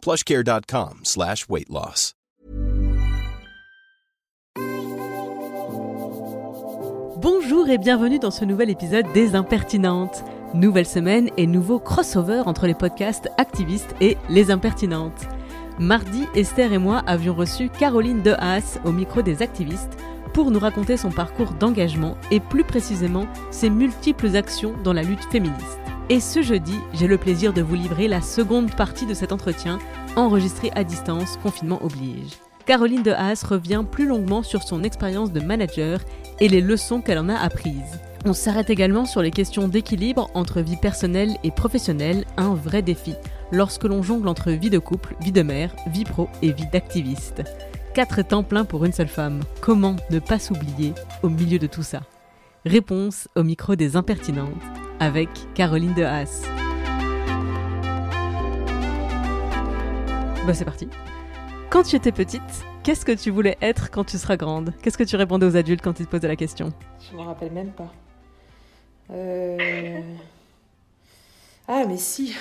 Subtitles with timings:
[0.00, 2.14] plushcare.com slash weight loss.
[7.16, 10.24] Bonjour et bienvenue dans ce nouvel épisode des Impertinentes.
[10.54, 15.28] Nouvelle semaine et nouveau crossover entre les podcasts activistes et les Impertinentes.
[15.78, 19.98] Mardi, Esther et moi avions reçu Caroline De Haas au micro des activistes
[20.32, 25.24] pour nous raconter son parcours d'engagement et plus précisément ses multiples actions dans la lutte
[25.24, 25.89] féministe.
[26.10, 29.78] Et ce jeudi, j'ai le plaisir de vous livrer la seconde partie de cet entretien,
[30.16, 32.32] enregistré à distance, confinement oblige.
[32.66, 36.00] Caroline de Haas revient plus longuement sur son expérience de manager
[36.40, 38.00] et les leçons qu'elle en a apprises.
[38.24, 43.14] On s'arrête également sur les questions d'équilibre entre vie personnelle et professionnelle, un vrai défi,
[43.52, 47.44] lorsque l'on jongle entre vie de couple, vie de mère, vie pro et vie d'activiste.
[47.94, 49.42] Quatre temps pleins pour une seule femme.
[49.60, 52.00] Comment ne pas s'oublier au milieu de tout ça?
[52.66, 54.48] Réponse au micro des impertinentes
[55.00, 56.42] avec Caroline de Haas.
[60.46, 60.88] Bah c'est parti.
[61.70, 62.42] Quand tu étais petite,
[62.84, 64.74] qu'est-ce que tu voulais être quand tu seras grande?
[64.82, 66.72] Qu'est-ce que tu répondais aux adultes quand ils te posaient la question?
[67.10, 67.92] Je me rappelle même pas.
[69.10, 70.00] Euh...
[71.66, 72.36] Ah mais si,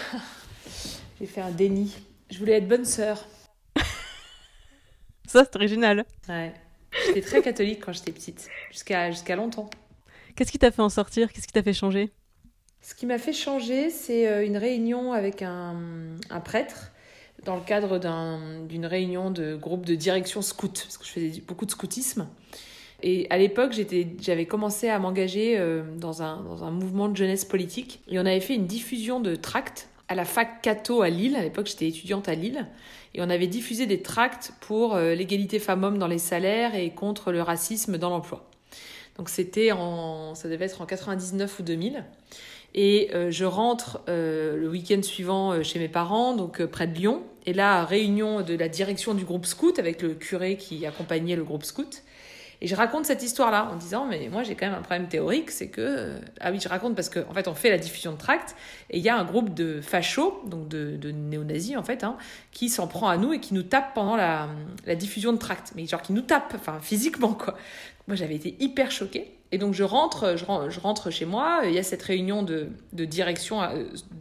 [1.19, 1.95] j'ai fait un déni.
[2.29, 3.25] Je voulais être bonne sœur.
[5.27, 6.05] Ça c'est original.
[6.27, 6.53] Ouais.
[7.05, 9.69] J'étais très catholique quand j'étais petite, jusqu'à jusqu'à longtemps.
[10.35, 11.31] Qu'est-ce qui t'a fait en sortir?
[11.31, 12.11] Qu'est-ce qui t'a fait changer?
[12.81, 15.75] Ce qui m'a fait changer, c'est euh, une réunion avec un,
[16.43, 16.91] prêtre
[17.45, 17.99] dans le cadre
[18.67, 22.27] d'une réunion de groupe de direction scout, parce que je faisais beaucoup de scoutisme.
[23.01, 23.73] Et à l'époque,
[24.19, 28.01] j'avais commencé à m'engager euh, dans, un, dans un mouvement de jeunesse politique.
[28.09, 31.35] Et on avait fait une diffusion de tracts à la fac Cato à Lille.
[31.35, 32.67] À l'époque, j'étais étudiante à Lille.
[33.13, 37.31] Et on avait diffusé des tracts pour euh, l'égalité femmes-hommes dans les salaires et contre
[37.31, 38.49] le racisme dans l'emploi.
[39.17, 42.03] Donc c'était en, ça devait être en 99 ou 2000.
[42.75, 46.93] Et euh, je rentre euh, le week-end suivant euh, chez mes parents, donc près de
[46.93, 47.23] Lyon.
[47.45, 51.43] Et là, réunion de la direction du groupe scout avec le curé qui accompagnait le
[51.43, 52.03] groupe scout.
[52.61, 55.49] Et je raconte cette histoire-là en disant, mais moi j'ai quand même un problème théorique,
[55.49, 56.15] c'est que...
[56.41, 58.53] Ah oui, je raconte parce qu'en en fait on fait la diffusion de tracts
[58.89, 62.17] et il y a un groupe de fachos, donc de, de néo-nazis en fait, hein,
[62.51, 64.49] qui s'en prend à nous et qui nous tape pendant la,
[64.85, 65.71] la diffusion de tracts.
[65.75, 67.55] Mais genre qui nous tape, enfin physiquement quoi.
[68.09, 69.31] Moi j'avais été hyper choquée.
[69.51, 73.61] Et donc je rentre, je, rentre chez moi, il y a cette réunion de, direction,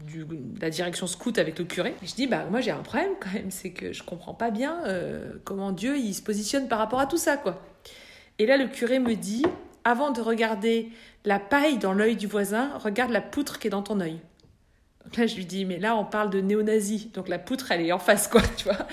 [0.07, 1.95] du, de la direction scout avec le curé.
[2.03, 4.79] Je dis, bah moi j'ai un problème quand même, c'est que je comprends pas bien
[4.85, 7.63] euh, comment Dieu il se positionne par rapport à tout ça, quoi.
[8.39, 9.45] Et là le curé me dit,
[9.85, 10.91] avant de regarder
[11.25, 14.21] la paille dans l'œil du voisin, regarde la poutre qui est dans ton œil.
[15.17, 17.11] Là, je lui dis, mais là, on parle de néo-nazi.
[17.15, 18.87] Donc la poutre, elle est en face, quoi, tu vois.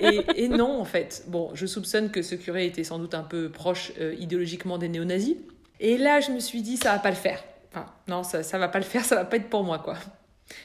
[0.00, 1.24] Et, non, en fait.
[1.28, 4.88] Bon, je soupçonne que ce curé était sans doute un peu proche euh, idéologiquement des
[4.88, 5.36] néo-nazis.
[5.80, 7.42] Et là, je me suis dit, ça va pas le faire.
[7.70, 9.96] Enfin, non, ça, ça va pas le faire, ça va pas être pour moi, quoi.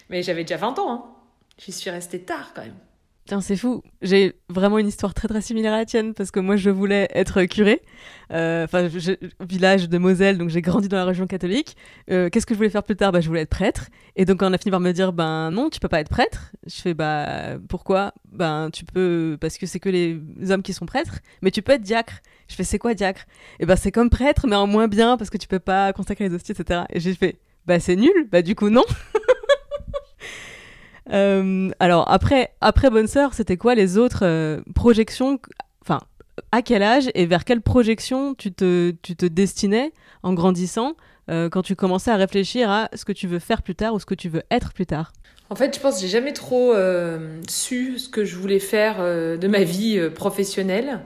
[0.09, 1.05] Mais j'avais déjà 20 ans, hein.
[1.57, 2.75] J'y suis restée tard, quand même.
[3.27, 3.83] Tiens, c'est fou.
[4.01, 7.09] J'ai vraiment une histoire très très similaire à la tienne parce que moi je voulais
[7.13, 7.81] être curé.
[8.31, 8.87] Euh, enfin,
[9.41, 11.75] village de Moselle, donc j'ai grandi dans la région catholique.
[12.09, 13.11] Euh, Qu'est-ce que je voulais faire plus tard?
[13.11, 13.87] Bah, Je voulais être prêtre.
[14.15, 16.53] Et donc on a fini par me dire ben non, tu peux pas être prêtre.
[16.65, 18.13] Je fais bah pourquoi?
[18.31, 21.73] Ben tu peux parce que c'est que les hommes qui sont prêtres, mais tu peux
[21.73, 22.21] être diacre.
[22.47, 23.25] Je fais c'est quoi diacre?
[23.59, 26.29] Et ben c'est comme prêtre mais en moins bien parce que tu peux pas consacrer
[26.29, 26.83] les hosties, etc.
[26.93, 27.35] Et j'ai fait
[27.65, 28.29] bah c'est nul.
[28.31, 28.85] Bah du coup non.
[31.11, 35.39] Euh, alors après, après Bonne Sœur, c'était quoi les autres euh, projections
[35.81, 35.99] Enfin,
[36.51, 40.95] à quel âge et vers quelle projection tu te, tu te destinais en grandissant
[41.29, 43.99] euh, quand tu commençais à réfléchir à ce que tu veux faire plus tard ou
[43.99, 45.13] ce que tu veux être plus tard?
[45.49, 46.73] En fait, je pense que j'ai jamais trop
[47.47, 50.99] su ce que je voulais faire de ma vie professionnelle.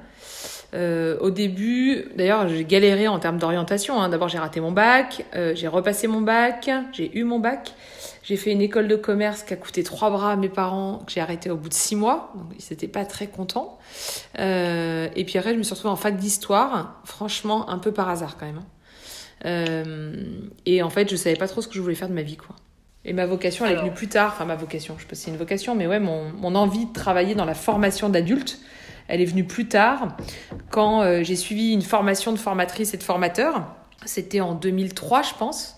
[0.73, 4.01] au début, d'ailleurs, j'ai galéré en termes d'orientation.
[4.01, 4.09] Hein.
[4.09, 7.75] D'abord, j'ai raté mon bac, j'ai repassé mon bac, j'ai eu mon bac.
[8.23, 11.11] J'ai fait une école de commerce qui a coûté trois bras à mes parents, que
[11.11, 12.31] j'ai arrêté au bout de six mois.
[12.35, 13.79] Donc, ils n'étaient pas très contents.
[14.39, 17.01] Euh, et puis après, je me suis retrouvée en fac d'histoire.
[17.03, 18.59] Franchement, un peu par hasard quand même.
[18.59, 18.65] Hein.
[19.45, 20.23] Euh,
[20.65, 22.37] et en fait, je savais pas trop ce que je voulais faire de ma vie,
[22.37, 22.55] quoi.
[23.03, 24.33] Et ma vocation, elle est venue plus tard.
[24.35, 26.85] Enfin, ma vocation, je sais pas si c'est une vocation, mais ouais, mon, mon envie
[26.85, 28.59] de travailler dans la formation d'adultes,
[29.07, 30.15] elle est venue plus tard,
[30.69, 33.65] quand euh, j'ai suivi une formation de formatrice et de formateur.
[34.05, 35.77] C'était en 2003, je pense.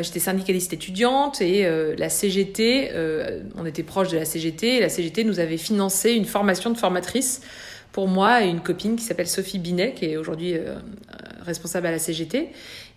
[0.00, 2.92] J'étais syndicaliste étudiante et la CGT,
[3.56, 6.78] on était proche de la CGT et la CGT nous avait financé une formation de
[6.78, 7.42] formatrice
[7.92, 10.56] pour moi et une copine qui s'appelle Sophie Binet, qui est aujourd'hui
[11.42, 12.48] responsable à la CGT.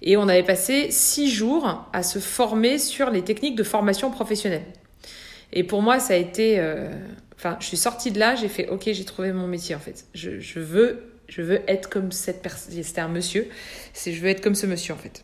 [0.01, 4.63] Et on avait passé six jours à se former sur les techniques de formation professionnelle.
[5.53, 6.59] Et pour moi, ça a été.
[6.59, 6.89] Euh,
[7.35, 10.05] enfin, je suis sortie de là, j'ai fait OK, j'ai trouvé mon métier en fait.
[10.13, 12.73] Je, veux, je veux être comme cette personne.
[12.83, 13.47] C'était un monsieur.
[14.05, 15.23] Je veux être comme ce monsieur en fait.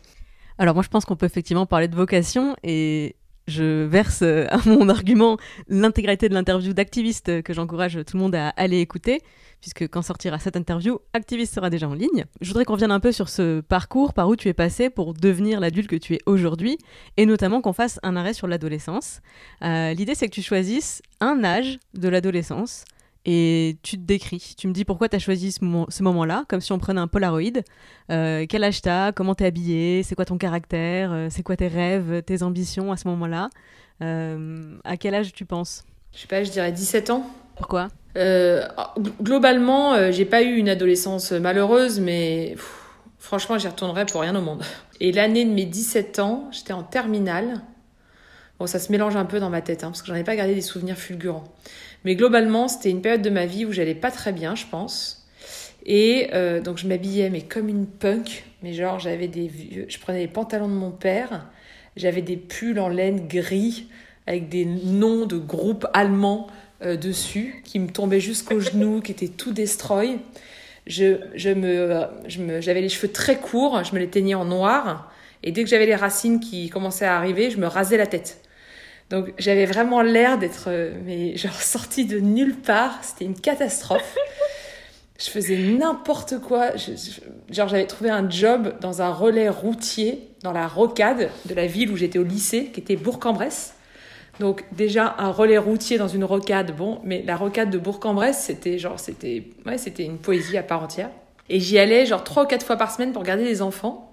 [0.58, 3.16] Alors moi, je pense qu'on peut effectivement parler de vocation et
[3.48, 5.36] je verse euh, à mon argument
[5.68, 9.22] l'intégralité de l'interview d'activiste que j'encourage tout le monde à aller écouter
[9.62, 12.26] puisque quand sortira cette interview, Activiste sera déjà en ligne.
[12.40, 15.14] Je voudrais qu'on revienne un peu sur ce parcours, par où tu es passé pour
[15.14, 16.78] devenir l'adulte que tu es aujourd'hui,
[17.16, 19.20] et notamment qu'on fasse un arrêt sur l'adolescence.
[19.62, 22.84] Euh, l'idée, c'est que tu choisisses un âge de l'adolescence,
[23.24, 24.54] et tu te décris.
[24.56, 25.62] Tu me dis pourquoi tu as choisi ce,
[26.02, 27.62] moment, là comme si on prenait un Polaroid.
[28.10, 29.12] Euh, quel âge t'as?
[29.12, 31.12] Comment t'es habillé C'est quoi ton caractère?
[31.12, 33.50] Euh, C'est quoi tes rêves, tes ambitions à ce moment-là?
[34.00, 35.84] À quel âge tu penses?
[36.12, 37.26] Je sais pas, je dirais 17 ans.
[37.56, 37.88] Pourquoi?
[38.16, 38.66] Euh,
[39.22, 42.56] globalement, euh, j'ai pas eu une adolescence malheureuse, mais
[43.18, 44.62] franchement, j'y retournerais pour rien au monde.
[45.00, 47.62] Et l'année de mes 17 ans, j'étais en terminale.
[48.58, 50.36] Bon, ça se mélange un peu dans ma tête, hein, parce que j'en ai pas
[50.36, 51.44] gardé des souvenirs fulgurants.
[52.04, 55.26] Mais globalement, c'était une période de ma vie où j'allais pas très bien, je pense.
[55.84, 58.44] Et euh, donc, je m'habillais, mais comme une punk.
[58.62, 59.50] Mais genre, j'avais des
[59.88, 61.46] Je prenais les pantalons de mon père.
[61.96, 63.86] J'avais des pulls en laine gris
[64.26, 66.46] avec des noms de groupes allemands
[66.82, 70.18] euh, dessus, qui me tombait jusqu'aux genoux, qui était tout destroy.
[70.86, 75.12] Je, je me, je j'avais les cheveux très courts, je me les teignais en noir,
[75.44, 78.41] et dès que j'avais les racines qui commençaient à arriver, je me rasais la tête.
[79.12, 84.16] Donc j'avais vraiment l'air d'être euh, mais genre sortie de nulle part, c'était une catastrophe.
[85.18, 86.70] Je faisais n'importe quoi.
[87.50, 91.92] genre j'avais trouvé un job dans un relais routier dans la rocade de la ville
[91.92, 93.74] où j'étais au lycée, qui était Bourg-en-Bresse.
[94.40, 98.78] Donc déjà un relais routier dans une rocade, bon, mais la rocade de Bourg-en-Bresse, c'était
[98.78, 101.10] genre c'était ouais, c'était une poésie à part entière.
[101.50, 104.11] Et j'y allais genre trois ou quatre fois par semaine pour garder les enfants.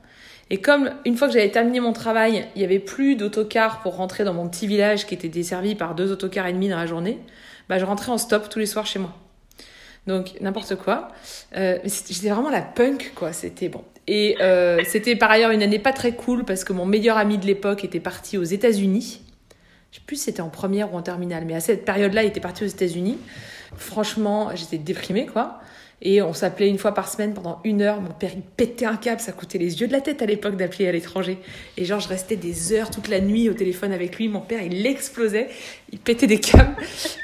[0.49, 3.95] Et comme une fois que j'avais terminé mon travail, il y avait plus d'autocars pour
[3.95, 6.87] rentrer dans mon petit village qui était desservi par deux autocars et demi dans la
[6.87, 7.19] journée,
[7.67, 9.13] bah je rentrais en stop tous les soirs chez moi.
[10.07, 11.09] Donc n'importe quoi.
[11.55, 13.31] Euh, j'étais vraiment la punk quoi.
[13.31, 13.83] C'était bon.
[14.07, 17.37] Et euh, c'était par ailleurs une année pas très cool parce que mon meilleur ami
[17.37, 19.21] de l'époque était parti aux États-Unis
[19.91, 22.27] je sais plus si c'était en première ou en terminale, mais à cette période-là, il
[22.27, 23.17] était parti aux États-Unis.
[23.75, 25.61] Franchement, j'étais déprimée, quoi.
[26.01, 27.99] Et on s'appelait une fois par semaine pendant une heure.
[27.99, 29.19] Mon père, il pétait un câble.
[29.19, 31.37] Ça coûtait les yeux de la tête à l'époque d'appeler à l'étranger.
[31.77, 34.29] Et genre, je restais des heures toute la nuit au téléphone avec lui.
[34.29, 35.49] Mon père, il explosait.
[35.91, 36.75] Il pétait des câbles.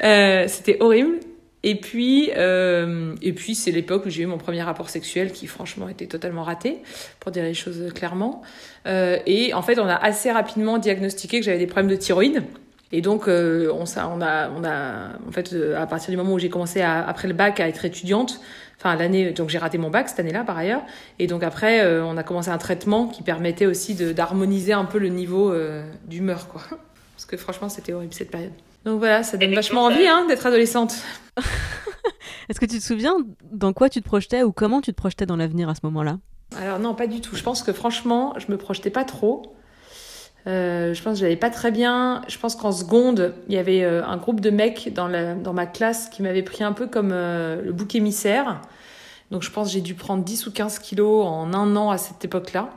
[0.03, 1.19] Euh, c'était horrible.
[1.63, 5.47] Et puis, euh, et puis c'est l'époque où j'ai eu mon premier rapport sexuel qui,
[5.47, 6.77] franchement, était totalement raté,
[7.19, 8.43] pour dire les choses clairement.
[8.85, 12.43] Euh, et en fait, on a assez rapidement diagnostiqué que j'avais des problèmes de thyroïde.
[12.91, 14.49] Et donc, on, on, a,
[15.27, 18.39] en fait, à partir du moment où j'ai commencé après le bac à être étudiante,
[18.77, 20.81] enfin l'année, donc j'ai raté mon bac cette année-là par ailleurs,
[21.19, 24.99] et donc après, euh, on a commencé un traitement qui permettait aussi d'harmoniser un peu
[24.99, 25.53] le niveau
[26.07, 26.61] d'humeur, quoi.
[27.15, 28.51] Parce que franchement, c'était horrible cette période.
[28.83, 30.95] Donc voilà, ça donne vachement envie hein, d'être adolescente.
[32.49, 33.15] Est-ce que tu te souviens
[33.51, 36.19] dans quoi tu te projetais ou comment tu te projetais dans l'avenir à ce moment-là?
[36.55, 37.35] Alors non, pas du tout.
[37.35, 39.55] Je pense que franchement, je me projetais pas trop.
[40.47, 42.21] Euh, je pense que j'allais pas très bien.
[42.27, 46.09] Je pense qu'en seconde, il y avait euh, un groupe de mecs dans, ma classe
[46.09, 48.61] qui m'avait pris un peu comme euh, le bouc émissaire.
[49.31, 51.97] Donc je pense que j'ai dû prendre 10 ou 15 kilos en un an à
[51.97, 52.69] cette époque-là.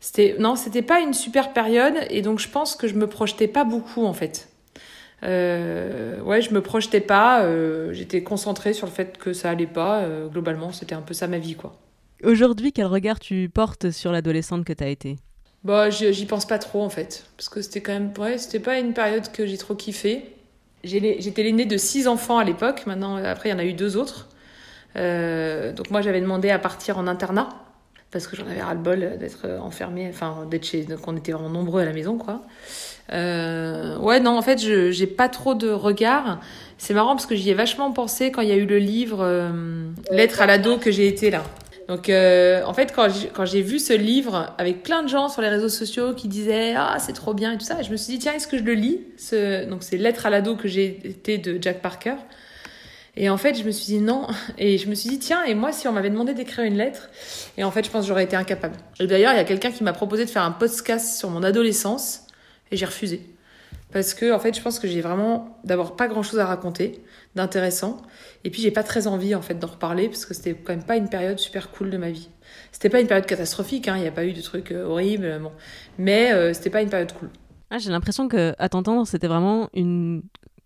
[0.00, 3.48] C'était non, c'était pas une super période et donc je pense que je me projetais
[3.48, 4.48] pas beaucoup en fait.
[5.22, 7.46] Ouais, je me projetais pas.
[7.92, 10.04] J'étais concentrée sur le fait que ça allait pas.
[10.30, 11.76] Globalement, c'était un peu ça ma vie, quoi.
[12.24, 15.18] Aujourd'hui, quel regard tu portes sur l'adolescente que tu as été?
[15.64, 18.78] Bah, j'y pense pas trop en fait, parce que c'était quand même, ouais, c'était pas
[18.78, 20.34] une période que j'ai trop kiffé.
[20.82, 22.82] J'étais l'aînée de six enfants à l'époque.
[22.86, 24.28] Maintenant, après, il y en a eu deux autres.
[24.96, 27.48] donc moi, j'avais demandé à partir en internat
[28.10, 31.32] parce que j'en avais ras le bol d'être enfermée, enfin d'être chez, donc on était
[31.32, 32.42] vraiment nombreux à la maison, quoi.
[33.12, 36.40] Euh, ouais, non, en fait, je j'ai pas trop de regard.
[36.78, 39.18] C'est marrant parce que j'y ai vachement pensé quand il y a eu le livre
[39.20, 41.44] euh, Lettre à l'ado que j'ai été là.
[41.88, 45.48] Donc, euh, en fait, quand j'ai vu ce livre avec plein de gens sur les
[45.48, 48.18] réseaux sociaux qui disaient Ah, c'est trop bien et tout ça, je me suis dit
[48.20, 49.00] Tiens, est-ce que je le lis?
[49.16, 49.64] Ce...
[49.66, 52.14] Donc, c'est Lettre à l'ado que j'ai été de Jack Parker.
[53.16, 54.26] Et en fait, je me suis dit non.
[54.58, 57.10] Et je me suis dit, tiens, et moi, si on m'avait demandé d'écrire une lettre,
[57.58, 58.76] et en fait, je pense que j'aurais été incapable.
[59.00, 61.42] Et d'ailleurs, il y a quelqu'un qui m'a proposé de faire un podcast sur mon
[61.42, 62.26] adolescence
[62.70, 63.20] et j'ai refusé.
[63.92, 67.02] Parce que, en fait, je pense que j'ai vraiment d'abord pas grand chose à raconter
[67.34, 67.98] d'intéressant.
[68.44, 70.84] Et puis, j'ai pas très envie, en fait, d'en reparler parce que c'était quand même
[70.84, 72.28] pas une période super cool de ma vie.
[72.72, 75.38] C'était pas une période catastrophique, hein, il n'y a pas eu de trucs euh, horribles,
[75.40, 75.52] bon.
[75.98, 77.30] mais euh, c'était pas une période cool.
[77.70, 80.22] Ah, j'ai l'impression que à t'entendre, c'était vraiment une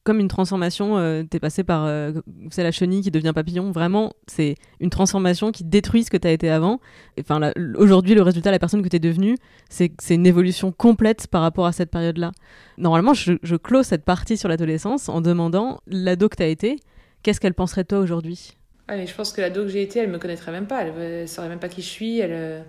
[0.07, 0.99] comme une transformation.
[0.99, 2.13] Euh, t'es passé par euh,
[2.51, 3.73] c'est la chenille qui devient papillon.
[3.73, 6.81] Vraiment, c'est une transformation qui détruit ce que t'as été avant.
[7.21, 9.37] Enfin, aujourd'hui, le résultat, la personne que t'es devenue,
[9.69, 12.31] c'est une évolution complète par rapport à cette période-là.
[12.79, 16.79] Normalement, je, je close cette partie sur l'adolescence en demandant l'ado que t'as été.
[17.25, 18.57] Qu'est-ce qu'elle penserait de toi aujourd'hui?
[18.87, 20.83] Ah, mais je pense que l'ado que j'ai été, elle me connaîtrait même pas.
[20.83, 22.21] Elle, ne saurait même pas qui je suis.
[22.21, 22.61] Elle, euh,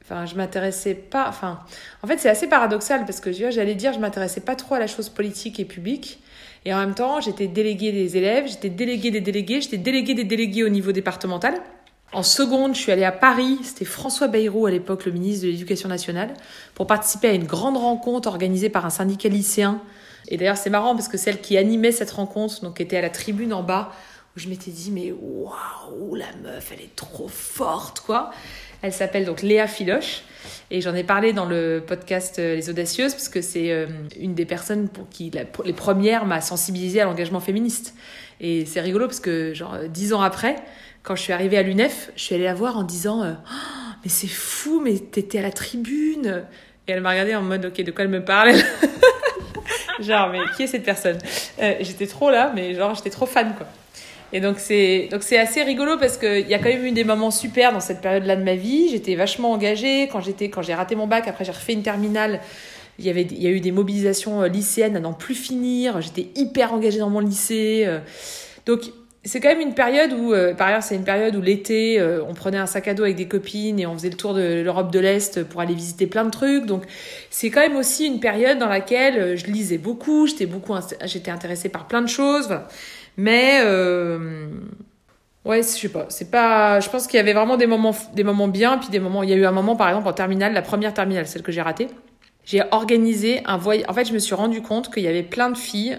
[0.00, 1.28] enfin, je m'intéressais pas.
[1.28, 1.60] Enfin,
[2.02, 4.86] en fait, c'est assez paradoxal parce que j'allais dire, je m'intéressais pas trop à la
[4.86, 6.22] chose politique et publique.
[6.68, 10.24] Et en même temps, j'étais déléguée des élèves, j'étais déléguée des délégués, j'étais déléguée des
[10.24, 11.54] délégués au niveau départemental.
[12.12, 15.50] En seconde, je suis allée à Paris, c'était François Bayrou à l'époque, le ministre de
[15.50, 16.34] l'Éducation nationale,
[16.74, 19.80] pour participer à une grande rencontre organisée par un syndicat lycéen.
[20.28, 23.08] Et d'ailleurs, c'est marrant parce que celle qui animait cette rencontre, donc était à la
[23.08, 23.90] tribune en bas,
[24.36, 28.30] je m'étais dit, mais waouh, la meuf, elle est trop forte, quoi.
[28.82, 30.22] Elle s'appelle donc Léa Filoche.
[30.70, 33.86] Et j'en ai parlé dans le podcast euh, Les Audacieuses, parce que c'est euh,
[34.20, 35.32] une des personnes pour qui
[35.64, 37.94] les premières m'a sensibilisée à l'engagement féministe.
[38.40, 40.56] Et c'est rigolo parce que, genre, euh, dix ans après,
[41.02, 43.50] quand je suis arrivée à l'UNEF, je suis allée la voir en disant oh,
[44.04, 46.44] Mais c'est fou, mais t'étais à la tribune
[46.86, 48.52] Et elle m'a regardée en mode Ok, de quoi elle me parle
[50.00, 51.18] Genre, mais qui est cette personne?
[51.58, 53.66] J'étais trop là, mais genre, j'étais trop fan, quoi.
[54.32, 57.04] Et donc c'est donc c'est assez rigolo parce qu'il y a quand même eu des
[57.04, 58.88] moments super dans cette période-là de ma vie.
[58.90, 61.26] J'étais vachement engagée quand j'étais quand j'ai raté mon bac.
[61.28, 62.40] Après j'ai refait une terminale.
[62.98, 66.02] Il y avait il y a eu des mobilisations euh, lycéennes à n'en plus finir.
[66.02, 67.84] J'étais hyper engagée dans mon lycée.
[67.86, 68.00] Euh.
[68.66, 68.82] Donc
[69.24, 72.32] c'est quand même une période où, euh, par ailleurs, c'est une période où l'été, on
[72.34, 74.90] prenait un sac à dos avec des copines et on faisait le tour de l'Europe
[74.90, 76.64] de l'Est pour aller visiter plein de trucs.
[76.64, 76.84] Donc,
[77.28, 80.72] c'est quand même aussi une période dans laquelle je lisais beaucoup, j'étais beaucoup,
[81.04, 82.48] j'étais intéressée par plein de choses.
[83.18, 84.48] Mais euh,
[85.44, 86.78] ouais, je sais pas, c'est pas.
[86.78, 89.24] Je pense qu'il y avait vraiment des moments, des moments bien, puis des moments.
[89.24, 91.52] Il y a eu un moment, par exemple, en terminale, la première terminale, celle que
[91.52, 91.88] j'ai ratée.
[92.44, 93.84] J'ai organisé un voyage.
[93.88, 95.98] En fait, je me suis rendu compte qu'il y avait plein de filles.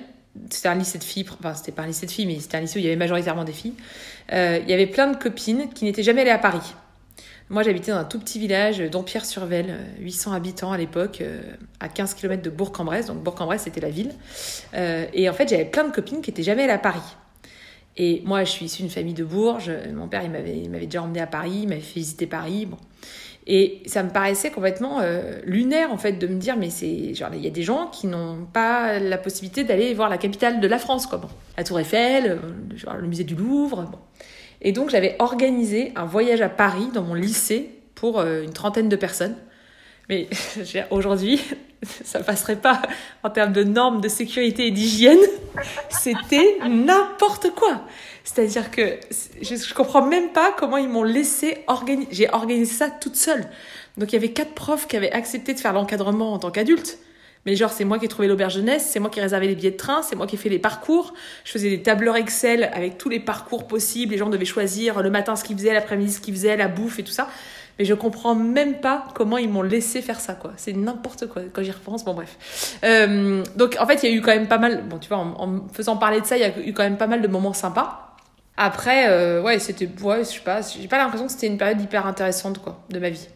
[0.50, 2.62] C'était un lycée de filles, enfin, c'était pas un lycée de filles, mais c'était un
[2.62, 3.74] lycée où il y avait majoritairement des filles.
[4.32, 6.74] Euh, il y avait plein de copines qui n'étaient jamais allées à Paris.
[7.50, 11.42] Moi, j'habitais dans un tout petit village d'Empierre-sur-Velle, 800 habitants à l'époque, euh,
[11.80, 13.08] à 15 km de Bourg-en-Bresse.
[13.08, 14.12] Donc, Bourg-en-Bresse, c'était la ville.
[14.76, 17.02] Euh, et en fait, j'avais plein de copines qui n'étaient jamais allées à Paris.
[17.98, 19.72] Et moi, je suis issue d'une famille de Bourges.
[19.94, 22.68] Mon père, il m'avait déjà emmené à Paris, il m'avait fait visiter Paris.
[22.68, 22.78] Bon.
[23.48, 27.16] Et ça me paraissait complètement euh, lunaire, en fait, de me dire, mais c'est.
[27.16, 30.60] Genre, il y a des gens qui n'ont pas la possibilité d'aller voir la capitale
[30.60, 31.20] de la France, quoi.
[31.58, 32.40] La Tour Eiffel,
[32.76, 33.88] genre, le musée du Louvre.
[33.92, 33.98] Bon.
[34.62, 38.90] Et donc j'avais organisé un voyage à Paris dans mon lycée pour euh, une trentaine
[38.90, 39.36] de personnes.
[40.10, 40.28] Mais
[40.92, 41.42] aujourd'hui,
[42.04, 42.82] ça passerait pas
[43.24, 45.20] en termes de normes de sécurité et d'hygiène.
[45.90, 47.82] C'était n'importe quoi.
[48.24, 48.98] C'est-à-dire que
[49.42, 52.08] je, je comprends même pas comment ils m'ont laissé organiser.
[52.12, 53.50] J'ai organisé ça toute seule.
[53.98, 57.00] Donc il y avait quatre profs qui avaient accepté de faire l'encadrement en tant qu'adultes.
[57.46, 59.72] Mais genre, c'est moi qui ai trouvé l'auberge jeunesse, c'est moi qui ai les billets
[59.72, 61.14] de train, c'est moi qui ai fait les parcours.
[61.46, 64.12] Je faisais des tableurs Excel avec tous les parcours possibles.
[64.12, 67.00] Les gens devaient choisir le matin ce qu'ils faisaient, l'après-midi ce qu'ils faisaient, la bouffe
[67.00, 67.30] et tout ça.
[67.80, 70.52] Mais je comprends même pas comment ils m'ont laissé faire ça, quoi.
[70.58, 72.04] C'est n'importe quoi quand j'y repense.
[72.04, 72.78] Bon, bref.
[72.84, 74.84] Euh, donc, en fait, il y a eu quand même pas mal.
[74.84, 77.08] Bon, tu vois, en, faisant parler de ça, il y a eu quand même pas
[77.08, 78.18] mal de moments sympas.
[78.58, 79.90] Après, euh, ouais, c'était.
[80.02, 80.60] Ouais, je sais pas.
[80.62, 83.30] J'ai pas l'impression que c'était une période hyper intéressante, quoi, de ma vie.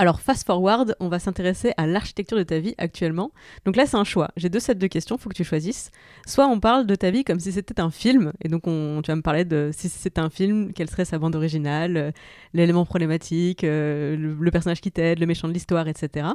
[0.00, 3.32] Alors, fast forward, on va s'intéresser à l'architecture de ta vie actuellement.
[3.66, 4.30] Donc là, c'est un choix.
[4.38, 5.90] J'ai deux sets de questions, faut que tu choisisses.
[6.26, 9.10] Soit on parle de ta vie comme si c'était un film, et donc on, tu
[9.10, 12.10] vas me parler de si c'était un film, quelle serait sa bande originale, euh,
[12.54, 16.28] l'élément problématique, euh, le, personnage qui t'aide, le méchant de l'histoire, etc.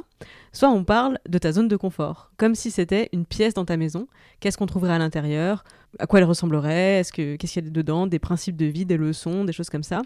[0.52, 3.76] Soit on parle de ta zone de confort, comme si c'était une pièce dans ta
[3.76, 4.06] maison.
[4.38, 5.64] Qu'est-ce qu'on trouverait à l'intérieur?
[5.98, 8.84] À quoi elle ressemblerait, est-ce que qu'est-ce qu'il y a dedans, des principes de vie,
[8.84, 10.02] des leçons, des choses comme ça.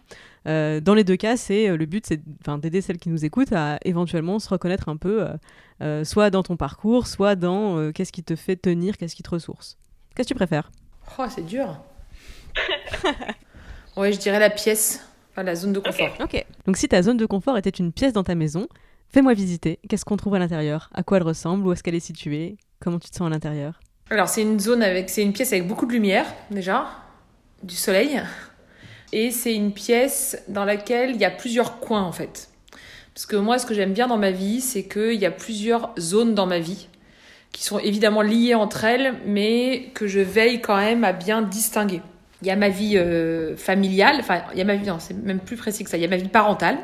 [0.46, 2.20] Euh, dans les deux cas, c'est le but, c'est
[2.58, 5.26] d'aider celles qui nous écoutent à éventuellement se reconnaître un peu,
[5.83, 9.30] euh, soit dans ton parcours, soit dans qu'est-ce qui te fait tenir, qu'est-ce qui te
[9.30, 9.78] ressource.
[10.14, 10.71] Qu'est-ce que tu préfères?
[11.19, 11.80] Oh, c'est dur.
[13.97, 16.14] ouais, je dirais la pièce, enfin, la zone de confort.
[16.21, 16.45] ok.
[16.66, 18.69] Donc si ta zone de confort était une pièce dans ta maison,
[19.09, 19.78] fais-moi visiter.
[19.88, 20.90] Qu'est-ce qu'on trouve à l'intérieur?
[20.95, 21.66] À quoi elle ressemble?
[21.66, 22.57] Où est-ce qu'elle est située?
[22.80, 23.80] Comment tu te sens à l'intérieur?
[24.11, 26.88] Alors c'est une zone avec, c'est une pièce avec beaucoup de lumière déjà,
[27.62, 28.21] du soleil,
[29.12, 32.49] et c'est une pièce dans laquelle il y a plusieurs coins en fait.
[33.20, 35.90] Parce que moi, ce que j'aime bien dans ma vie, c'est qu'il y a plusieurs
[35.98, 36.88] zones dans ma vie
[37.52, 42.00] qui sont évidemment liées entre elles, mais que je veille quand même à bien distinguer.
[42.40, 45.12] Il y a ma vie euh, familiale, enfin il y a ma vie, non, c'est
[45.12, 46.78] même plus précis que ça, il y a ma vie parentale.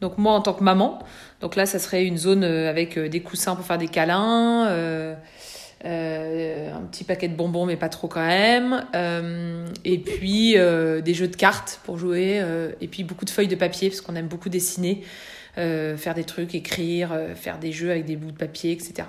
[0.00, 0.98] Donc moi en tant que maman,
[1.40, 4.64] donc là ça serait une zone euh, avec euh, des coussins pour faire des câlins.
[5.84, 8.84] un petit paquet de bonbons, mais pas trop quand même.
[9.84, 12.42] et puis des jeux de cartes pour jouer.
[12.80, 15.04] et puis beaucoup de feuilles de papier, parce qu'on aime beaucoup dessiner,
[15.56, 19.08] faire des trucs, écrire, faire des jeux avec des bouts de papier, etc.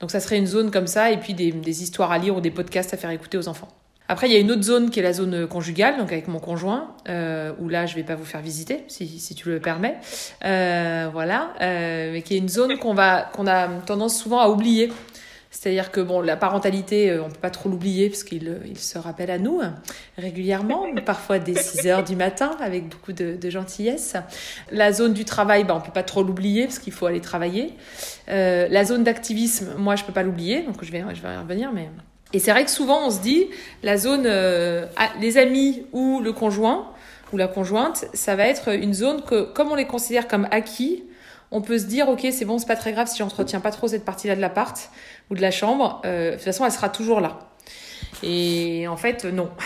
[0.00, 2.40] Donc ça serait une zone comme ça, et puis des, des histoires à lire ou
[2.40, 3.68] des podcasts à faire écouter aux enfants.
[4.06, 6.38] Après, il y a une autre zone qui est la zone conjugale, donc avec mon
[6.38, 9.96] conjoint, euh, où là, je vais pas vous faire visiter, si, si tu le permets.
[10.44, 14.48] Euh, voilà, euh, mais qui est une zone qu'on va, qu'on a tendance souvent à
[14.48, 14.92] oublier.
[15.54, 18.98] C'est-à-dire que bon, la parentalité, euh, on peut pas trop l'oublier parce qu'il euh, se
[18.98, 19.62] rappelle à nous
[20.18, 24.16] régulièrement, parfois dès 6 heures du matin avec beaucoup de, gentillesse.
[24.72, 27.72] La zone du travail, bah, on peut pas trop l'oublier parce qu'il faut aller travailler.
[28.28, 31.38] Euh, la zone d'activisme, moi, je peux pas l'oublier, donc je vais, je vais y
[31.38, 31.88] revenir, mais
[32.32, 33.46] et c'est vrai que souvent on se dit
[33.84, 34.86] la zone euh,
[35.20, 36.90] les amis ou le conjoint
[37.32, 41.04] ou la conjointe, ça va être une zone que comme on les considère comme acquis,
[41.50, 43.88] on peut se dire ok c'est bon c'est pas très grave si j'entretiens pas trop
[43.88, 44.90] cette partie-là de l'appart
[45.30, 47.38] ou de la chambre, euh, de toute façon elle sera toujours là.
[48.22, 49.50] Et en fait non.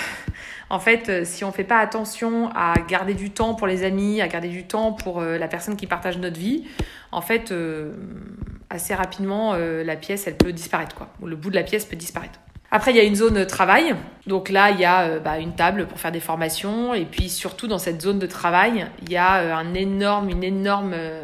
[0.70, 4.28] En fait, si on fait pas attention à garder du temps pour les amis, à
[4.28, 6.64] garder du temps pour euh, la personne qui partage notre vie,
[7.10, 7.54] en fait,
[8.68, 11.08] assez rapidement, la pièce, elle peut disparaître, quoi.
[11.22, 12.38] Ou le bout de la pièce peut disparaître.
[12.70, 13.94] Après, il y a une zone travail.
[14.26, 16.92] Donc là, il y a euh, bah, une table pour faire des formations.
[16.92, 20.44] Et puis surtout, dans cette zone de travail, il y a euh, un énorme, une
[20.44, 21.22] énorme, euh,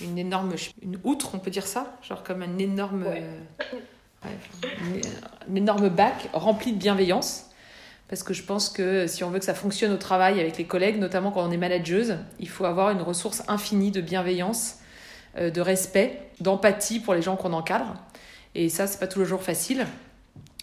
[0.00, 3.06] une énorme, une outre, on peut dire ça, genre comme un énorme,
[4.22, 7.50] un énorme bac rempli de bienveillance.
[8.08, 10.66] Parce que je pense que si on veut que ça fonctionne au travail avec les
[10.66, 14.76] collègues, notamment quand on est manageuse, il faut avoir une ressource infinie de bienveillance,
[15.36, 17.94] de respect, d'empathie pour les gens qu'on encadre.
[18.54, 19.86] Et ça, c'est pas tous les jours facile.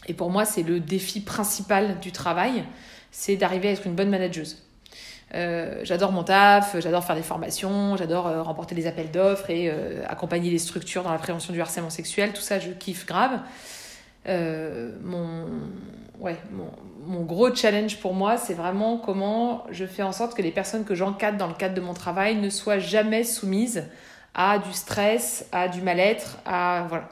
[0.08, 2.64] Et pour moi, c'est le défi principal du travail,
[3.12, 4.64] c'est d'arriver à être une bonne manageuse.
[5.34, 9.70] Euh, j'adore mon taf, j'adore faire des formations, j'adore euh, remporter des appels d'offres et
[9.70, 12.34] euh, accompagner les structures dans la prévention du harcèlement sexuel.
[12.34, 13.40] Tout ça, je kiffe grave.
[14.28, 15.46] mon,
[16.20, 16.38] ouais,
[17.06, 20.84] mon, gros challenge pour moi, c'est vraiment comment je fais en sorte que les personnes
[20.84, 23.86] que j'encadre dans le cadre de mon travail ne soient jamais soumises
[24.34, 27.08] à du stress, à du mal-être, à voilà.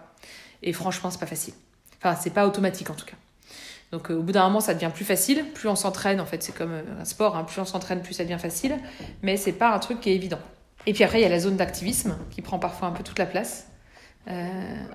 [0.62, 1.54] Et franchement, c'est pas facile.
[2.02, 3.16] Enfin, c'est pas automatique en tout cas.
[3.92, 5.46] Donc euh, au bout d'un moment, ça devient plus facile.
[5.54, 7.36] Plus on s'entraîne, en fait, c'est comme euh, un sport.
[7.36, 7.44] Hein.
[7.44, 8.78] plus on s'entraîne, plus ça devient facile.
[9.22, 10.40] Mais c'est pas un truc qui est évident.
[10.86, 13.20] Et puis après, il y a la zone d'activisme qui prend parfois un peu toute
[13.20, 13.68] la place.
[14.28, 14.48] Euh...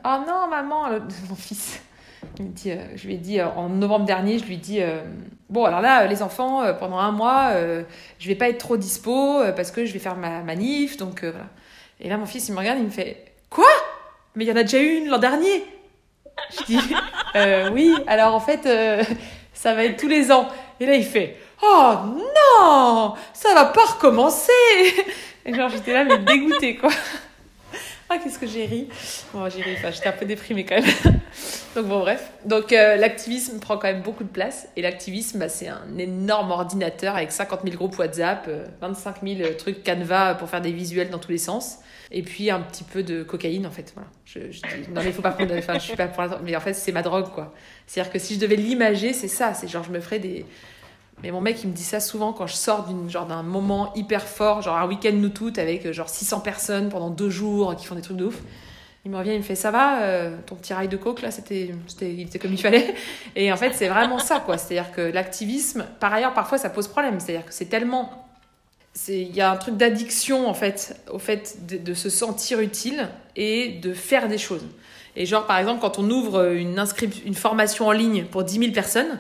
[0.04, 0.90] Oh non, maman,
[1.28, 1.80] mon fils.
[2.38, 4.80] Il me dit, euh, je lui ai dit en novembre dernier, je lui ai dit
[5.50, 7.52] bon alors là les enfants pendant un mois,
[8.18, 11.50] je vais pas être trop dispo parce que je vais faire ma manif donc voilà.
[12.00, 13.66] Et là mon fils il me regarde, il me fait quoi?
[14.34, 15.64] Mais il y en a déjà eu une l'an dernier?
[16.50, 16.78] Je dis,
[17.36, 19.02] euh, oui, alors en fait, euh,
[19.52, 20.48] ça va être tous les ans.
[20.80, 24.52] Et là, il fait, oh non, ça va pas recommencer.
[25.46, 26.90] Et genre, j'étais là, mais dégoûtée, quoi.
[28.10, 28.88] Ah, qu'est-ce que j'ai ri.
[29.32, 31.20] Bon, j'ai ri, enfin, j'étais un peu déprimée quand même.
[31.74, 32.30] Donc, bon, bref.
[32.44, 34.68] Donc, euh, l'activisme prend quand même beaucoup de place.
[34.76, 38.48] Et l'activisme, bah, c'est un énorme ordinateur avec 50 000 groupes WhatsApp,
[38.82, 41.78] 25 000 trucs Canva pour faire des visuels dans tous les sens
[42.10, 44.08] et puis un petit peu de cocaïne en fait voilà.
[44.24, 44.40] Je,
[44.90, 46.92] non mais il faut pas prendre enfin je suis pas pour mais en fait c'est
[46.92, 47.54] ma drogue quoi.
[47.86, 50.18] C'est à dire que si je devais l'imager c'est ça c'est genre je me ferais
[50.18, 50.44] des
[51.22, 53.92] mais mon mec il me dit ça souvent quand je sors d'une genre d'un moment
[53.94, 57.86] hyper fort genre un week-end nous toutes avec genre 600 personnes pendant deux jours qui
[57.86, 58.40] font des trucs de ouf.
[59.06, 61.30] Il me revient il me fait ça va euh, ton petit rail de coke là
[61.30, 62.94] c'était c'était il était comme il fallait.
[63.36, 64.58] Et en fait c'est vraiment ça quoi.
[64.58, 67.20] C'est à dire que l'activisme par ailleurs parfois ça pose problème.
[67.20, 68.23] C'est à dire que c'est tellement
[69.08, 73.80] il y a un truc d'addiction en fait au fait de, se sentir utile et
[73.82, 74.64] de faire des choses.
[75.16, 76.82] Et genre par exemple quand on ouvre une
[77.24, 79.18] une formation en ligne pour 10 000 personnes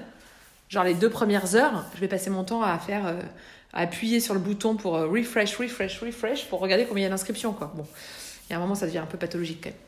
[0.68, 3.20] genre les deux premières heures je vais passer mon temps à faire euh,
[3.72, 7.10] appuyer sur le bouton pour euh, refresh refresh refresh pour regarder combien il y a
[7.10, 7.86] d'inscriptions bon
[8.48, 9.78] il y a un moment ça devient un peu pathologique quand même.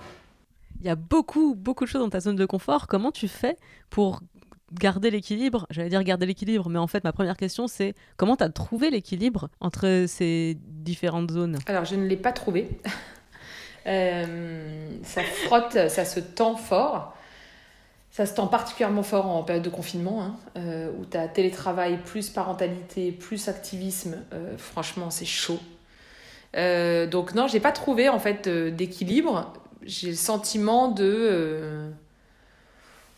[0.81, 2.87] Il y a beaucoup beaucoup de choses dans ta zone de confort.
[2.87, 3.57] Comment tu fais
[3.91, 4.21] pour
[4.73, 8.45] garder l'équilibre, j'allais dire garder l'équilibre, mais en fait ma première question c'est comment tu
[8.45, 11.59] as trouvé l'équilibre entre ces différentes zones?
[11.67, 12.69] Alors je ne l'ai pas trouvé.
[13.89, 17.17] Euh, ça frotte, ça se tend fort.
[18.11, 22.01] Ça se tend particulièrement fort en période de confinement, hein, euh, où tu as télétravail
[22.05, 24.25] plus parentalité, plus activisme.
[24.33, 25.61] Euh, franchement, c'est chaud.
[26.55, 29.53] donc non, j'ai pas trouvé en fait d'équilibre.
[29.83, 31.93] J'ai le sentiment de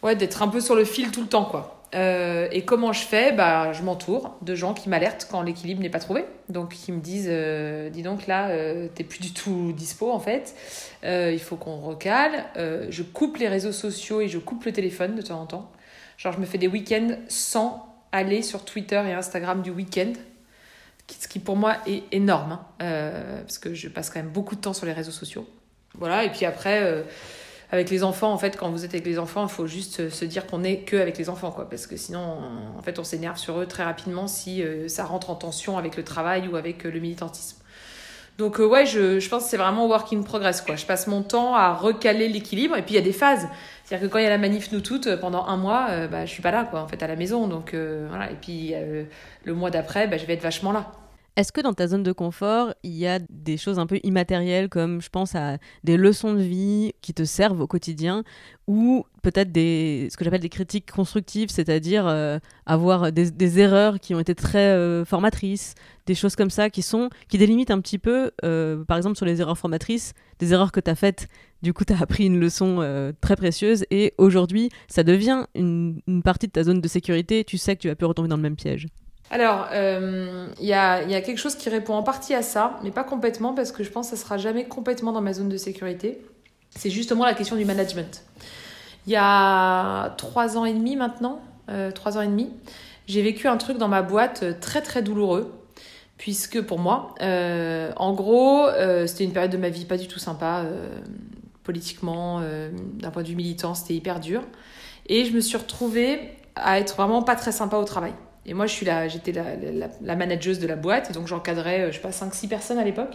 [0.02, 1.78] ouais, d'être un peu sur le fil tout le temps, quoi.
[1.94, 3.32] Euh, et comment je fais?
[3.32, 6.24] Bah, Je m'entoure de gens qui m'alertent quand l'équilibre n'est pas trouvé.
[6.48, 10.20] Donc, qui me disent euh, Dis donc, là, euh, t'es plus du tout dispo, en
[10.20, 10.54] fait.
[11.04, 12.44] il faut qu'on recale.
[12.56, 15.72] je coupe les réseaux sociaux et je coupe le téléphone de temps en temps.
[16.16, 20.12] Genre, je me fais des week-ends sans aller sur Twitter et Instagram du week-end.
[21.18, 22.58] Ce qui, pour moi, est énorme.
[22.80, 22.86] Hein.
[23.40, 25.48] parce que je passe quand même beaucoup de temps sur les réseaux sociaux.
[25.94, 27.04] Voilà, et puis après
[27.70, 30.24] avec les enfants, en fait, quand vous êtes avec les enfants, il faut juste se
[30.24, 31.68] dire qu'on est que avec les enfants, quoi.
[31.68, 32.38] Parce que sinon,
[32.78, 36.04] en fait, on s'énerve sur eux très rapidement si ça rentre en tension avec le
[36.04, 37.58] travail ou avec le militantisme.
[38.38, 40.76] Donc ouais, je, je pense que c'est vraiment work in progress, quoi.
[40.76, 43.48] Je passe mon temps à recaler l'équilibre, et puis il y a des phases.
[43.84, 46.24] C'est-à-dire que quand il y a la manif nous toutes, pendant un mois, euh, bah,
[46.24, 47.48] je suis pas là, quoi, en fait, à la maison.
[47.48, 48.74] Donc voilà, et puis
[49.44, 50.92] le mois d'après, bah, je vais être vachement là.
[51.38, 54.68] Est-ce que dans ta zone de confort, il y a des choses un peu immatérielles
[54.68, 58.24] comme je pense à des leçons de vie qui te servent au quotidien
[58.66, 64.16] ou peut-être des ce que j'appelle des critiques constructives, c'est-à-dire euh, avoir des, erreurs qui
[64.16, 68.00] ont été très euh, formatrices, des choses comme ça qui sont qui délimitent un petit
[68.00, 71.28] peu euh, par exemple sur les erreurs formatrices, des erreurs que tu as faites,
[71.62, 76.24] du coup tu as appris une leçon très précieuse et aujourd'hui, ça devient une, une
[76.24, 78.42] partie de ta zone de sécurité, tu sais que tu vas plus retomber dans le
[78.42, 78.88] même piège.
[79.30, 82.78] Alors, il euh, y, a, y, a, quelque chose qui répond en partie à ça,
[82.82, 85.50] mais pas complètement, parce que je pense que ça sera jamais complètement dans ma zone
[85.50, 86.24] de sécurité.
[86.70, 88.24] C'est justement la question du management.
[89.06, 92.50] Il y a trois ans et demi maintenant, euh, trois ans et demi,
[93.06, 95.52] j'ai vécu un truc dans ma boîte euh, très très douloureux,
[96.16, 98.66] puisque pour moi, en gros,
[99.06, 100.64] c'était une période de ma vie pas du tout sympa,
[101.62, 102.42] politiquement,
[102.94, 104.42] d'un point de vue militant, c'était hyper dur.
[105.06, 108.14] Et je me suis retrouvée à être vraiment pas très sympa au travail.
[108.48, 111.96] Et moi, je suis là, j'étais la, manageuse de la boîte, donc j'encadrais, euh, je
[111.96, 113.14] sais pas, 5-6 personnes à l'époque.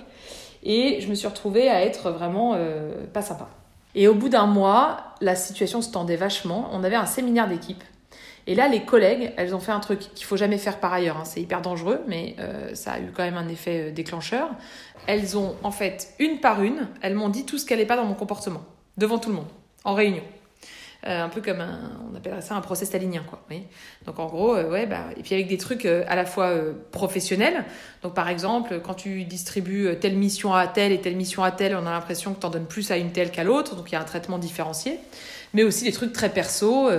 [0.62, 3.50] Et je me suis retrouvée à être vraiment euh, pas sympa.
[3.96, 6.70] Et au bout d'un mois, la situation se tendait vachement.
[6.72, 7.84] On avait un séminaire d'équipe.
[8.46, 11.18] Et là, les collègues, elles ont fait un truc qu'il faut jamais faire par ailleurs.
[11.18, 11.26] Hein.
[11.26, 14.50] C'est hyper dangereux, mais euh, ça a eu quand même un effet déclencheur.
[15.08, 17.96] Elles ont, en fait, une par une, elles m'ont dit tout ce qui n'allait pas
[17.96, 18.62] dans mon comportement,
[18.98, 19.50] devant tout le monde,
[19.84, 20.24] en réunion.
[21.06, 23.42] Euh, un peu comme un, on appellerait ça un procès stalinien, quoi.
[23.50, 23.64] Oui.
[24.06, 26.54] Donc en gros, euh, ouais, bah, et puis avec des trucs euh, à la fois
[26.92, 27.66] professionnels.
[28.04, 31.76] Donc par exemple, quand tu distribues telle mission à telle et telle mission à telle,
[31.76, 33.94] on a l'impression que tu en donnes plus à une telle qu'à l'autre, donc il
[33.94, 34.98] y a un traitement différencié.
[35.54, 36.90] Mais aussi des trucs très perso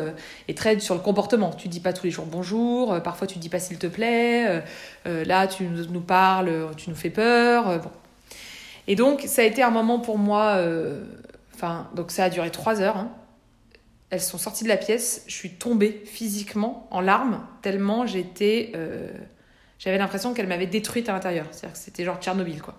[0.46, 1.50] et très sur le comportement.
[1.50, 4.62] Tu dis pas tous les jours bonjour, parfois tu dis pas s'il te plaît,
[5.04, 7.80] là tu nous parles, tu nous fais peur.
[7.80, 7.90] bon.
[8.86, 10.56] Et donc ça a été un moment pour moi,
[11.52, 12.96] enfin, donc ça a duré trois heures.
[12.96, 13.10] Hein.
[14.14, 18.70] Elles sont sorties de la pièce, je suis tombée physiquement en larmes, tellement j'étais.
[18.76, 19.10] Euh,
[19.80, 21.46] j'avais l'impression qu'elle m'avait détruite à l'intérieur.
[21.50, 22.74] C'est-à-dire que c'était genre Tchernobyl, quoi.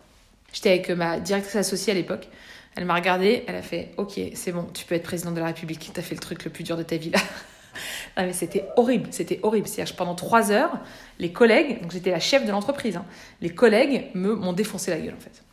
[0.53, 2.29] J'étais avec ma directrice associée à l'époque.
[2.77, 5.47] Elle m'a regardée, elle a fait Ok, c'est bon, tu peux être président de la
[5.47, 5.91] République.
[5.93, 7.19] T'as fait le truc le plus dur de ta vie là.
[8.17, 9.67] non, mais c'était horrible, c'était horrible.
[9.67, 10.79] C'est-à-dire que pendant trois heures,
[11.19, 13.03] les collègues, donc j'étais la chef de l'entreprise, hein,
[13.41, 15.43] les collègues m'ont défoncé la gueule en fait.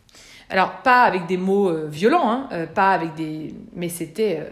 [0.48, 3.52] Alors, pas avec des mots euh, violents, hein, euh, pas avec des.
[3.74, 4.46] Mais c'était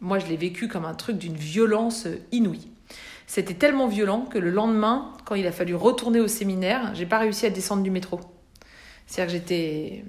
[0.00, 2.70] moi, je l'ai vécu comme un truc d'une violence inouïe.
[3.26, 7.18] C'était tellement violent que le lendemain, quand il a fallu retourner au séminaire, j'ai pas
[7.18, 8.20] réussi à descendre du métro.
[9.06, 10.04] C'est-à-dire que j'étais.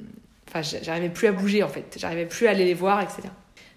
[0.47, 1.97] Enfin, j'arrivais plus à bouger en fait.
[1.99, 3.29] J'arrivais plus à aller les voir, etc.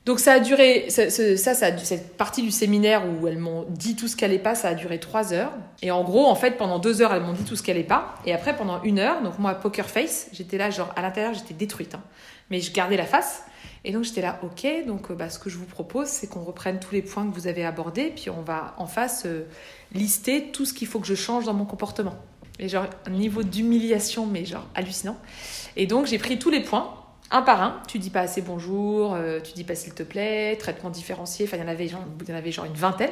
[0.07, 4.17] Donc ça a duré, ça, cette partie du séminaire où elles m'ont dit tout ce
[4.17, 5.53] qu'elle allait pas, ça a duré trois heures.
[5.83, 7.87] Et en gros, en fait, pendant deux heures, elles m'ont dit tout ce qu'elle allait
[7.87, 8.15] pas.
[8.25, 11.55] Et après, pendant une heure, donc moi, poker face, j'étais là, genre à l'intérieur, j'étais
[11.55, 11.95] détruite.
[11.95, 12.03] Hein.
[12.51, 13.45] Mais je gardais la face.
[13.85, 16.43] Et donc j'étais là, ok, donc euh, bah, ce que je vous propose, c'est qu'on
[16.43, 19.47] reprenne tous les points que vous avez abordés, puis on va en face euh,
[19.95, 22.17] lister tout ce qu'il faut que je change dans mon comportement.
[22.59, 25.17] Et genre un niveau d'humiliation, mais genre hallucinant.
[25.77, 26.95] Et donc j'ai pris tous les points,
[27.31, 27.83] un par un.
[27.89, 31.57] Tu dis pas assez bonjour, euh, tu dis pas s'il te plaît, traitement différencié, enfin
[31.57, 31.69] il y en
[32.35, 33.11] avait genre, une vingtaine.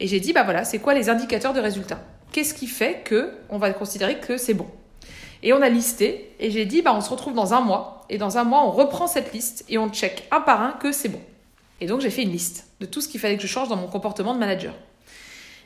[0.00, 3.34] Et j'ai dit, bah voilà, c'est quoi les indicateurs de résultat Qu'est-ce qui fait que
[3.50, 4.66] on va considérer que c'est bon?
[5.42, 8.18] Et on a listé, et j'ai dit, bah, on se retrouve dans un mois, et
[8.18, 11.08] dans un mois, on reprend cette liste, et on check un par un que c'est
[11.08, 11.20] bon.
[11.80, 13.76] Et donc, j'ai fait une liste de tout ce qu'il fallait que je change dans
[13.76, 14.74] mon comportement de manager.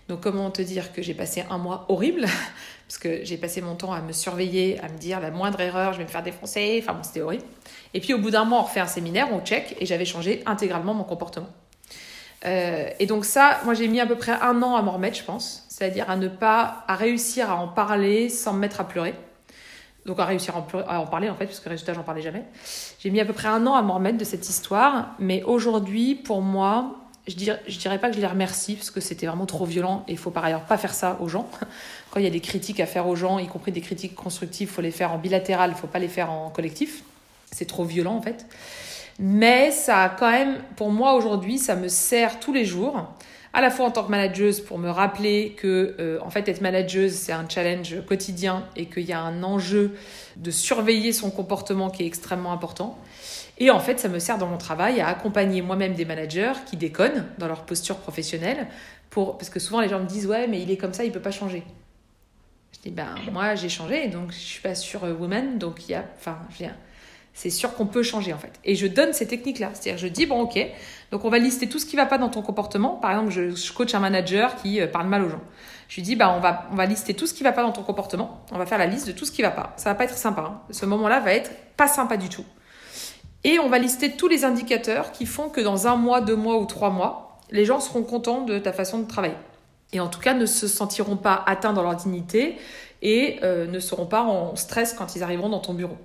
[0.08, 2.22] Donc, comment te dire que j'ai passé un mois horrible,
[2.88, 5.92] parce que j'ai passé mon temps à me surveiller, à me dire la moindre erreur,
[5.92, 7.44] je vais me faire défoncer, enfin bon, c'était horrible.
[7.92, 10.42] Et puis, au bout d'un mois, on refait un séminaire, on check, et j'avais changé
[10.46, 11.48] intégralement mon comportement.
[12.44, 15.16] Euh, et donc ça, moi j'ai mis à peu près un an à m'en remettre,
[15.16, 15.64] je pense.
[15.68, 19.14] C'est-à-dire à ne pas, à réussir à en parler sans me mettre à pleurer
[20.06, 20.54] donc à réussir
[20.88, 22.44] à en parler en fait, parce que résultat, j'en parlais jamais.
[23.00, 26.14] J'ai mis à peu près un an à m'en remettre de cette histoire, mais aujourd'hui,
[26.14, 26.94] pour moi,
[27.26, 30.12] je dirais, dirais pas que je les remercie, parce que c'était vraiment trop violent, et
[30.12, 31.50] il faut par ailleurs pas faire ça aux gens.
[32.10, 34.68] Quand il y a des critiques à faire aux gens, y compris des critiques constructives,
[34.68, 37.02] il faut les faire en bilatéral, il faut pas les faire en collectif.
[37.50, 38.46] C'est trop violent en fait.
[39.18, 43.08] Mais ça a quand même, pour moi aujourd'hui, ça me sert tous les jours
[43.56, 46.60] à la fois en tant que manageuse pour me rappeler que euh, en fait être
[46.60, 49.96] manageuse c'est un challenge quotidien et qu'il y a un enjeu
[50.36, 52.98] de surveiller son comportement qui est extrêmement important.
[53.56, 56.76] Et en fait, ça me sert dans mon travail à accompagner moi-même des managers qui
[56.76, 58.66] déconnent dans leur posture professionnelle
[59.08, 61.10] pour parce que souvent les gens me disent ouais mais il est comme ça, il
[61.10, 61.62] peut pas changer.
[62.74, 65.94] Je dis ben moi j'ai changé donc je suis pas sur woman donc il y
[65.94, 66.36] a enfin
[67.36, 68.52] c'est sûr qu'on peut changer en fait.
[68.64, 69.70] Et je donne ces techniques-là.
[69.74, 70.58] C'est-à-dire, je dis, bon, ok,
[71.10, 72.90] donc on va lister tout ce qui ne va pas dans ton comportement.
[72.90, 75.40] Par exemple, je, coach un manager qui euh, parle mal aux gens.
[75.88, 77.82] Je lui dis, bah, on va, lister tout ce qui ne va pas dans ton
[77.82, 78.44] comportement.
[78.50, 79.72] On va faire la liste de tout ce qui ne va pas.
[79.76, 80.42] Ça va pas être sympa.
[80.42, 80.60] Hein.
[80.70, 82.44] Ce moment-là va être pas sympa du tout.
[83.44, 86.58] Et on va lister tous les indicateurs qui font que dans un mois, deux mois
[86.58, 89.36] ou trois mois, les gens seront contents de ta façon de travailler.
[89.92, 92.58] Et en tout cas, ne se sentiront pas atteints dans leur dignité
[93.02, 95.96] et euh, ne seront pas en stress quand ils arriveront dans ton bureau.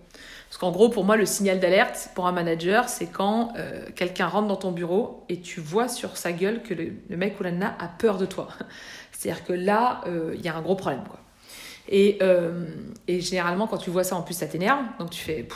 [0.49, 4.27] Parce qu'en gros, pour moi, le signal d'alerte pour un manager, c'est quand euh, quelqu'un
[4.27, 7.51] rentre dans ton bureau et tu vois sur sa gueule que le, mec ou la
[7.51, 8.49] nana a peur de toi.
[9.11, 11.03] C'est-à-dire que là, euh, il y a un gros problème.
[11.87, 12.19] Et,
[13.07, 14.79] généralement, quand tu vois ça, en plus, ça t'énerve.
[14.99, 15.47] Donc tu fais...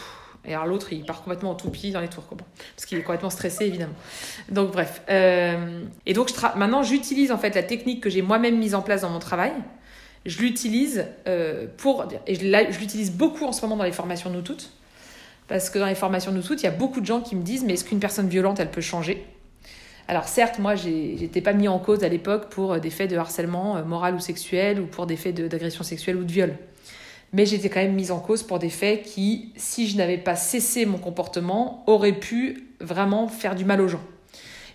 [0.46, 2.24] et alors l'autre, il part complètement en toupie dans les tours.
[2.76, 3.94] Parce qu'il est complètement stressé, évidemment.
[4.50, 5.02] Donc bref.
[5.10, 9.10] et donc maintenant, j'utilise en fait la technique que j'ai moi-même mise en place dans
[9.10, 9.54] mon travail.
[10.26, 11.06] Je l'utilise
[11.78, 12.06] pour...
[12.28, 14.72] Et je, l'utilise beaucoup en ce moment dans les formations Nous Toutes
[15.48, 17.44] parce que dans les formations de toutes, il y a beaucoup de gens qui me
[17.44, 19.26] disent Mais est-ce qu'une personne violente, elle peut changer?
[20.08, 23.18] Alors certes, moi, j'étais pas mis en cause à l'époque pour euh, des faits de
[23.18, 26.56] harcèlement euh, moral ou sexuel ou pour des faits d'agression sexuelle ou de viol.
[27.34, 30.36] Mais j'étais quand même mise en cause pour des faits qui, si je n'avais pas
[30.36, 34.04] cessé mon comportement, auraient pu vraiment faire du mal aux gens.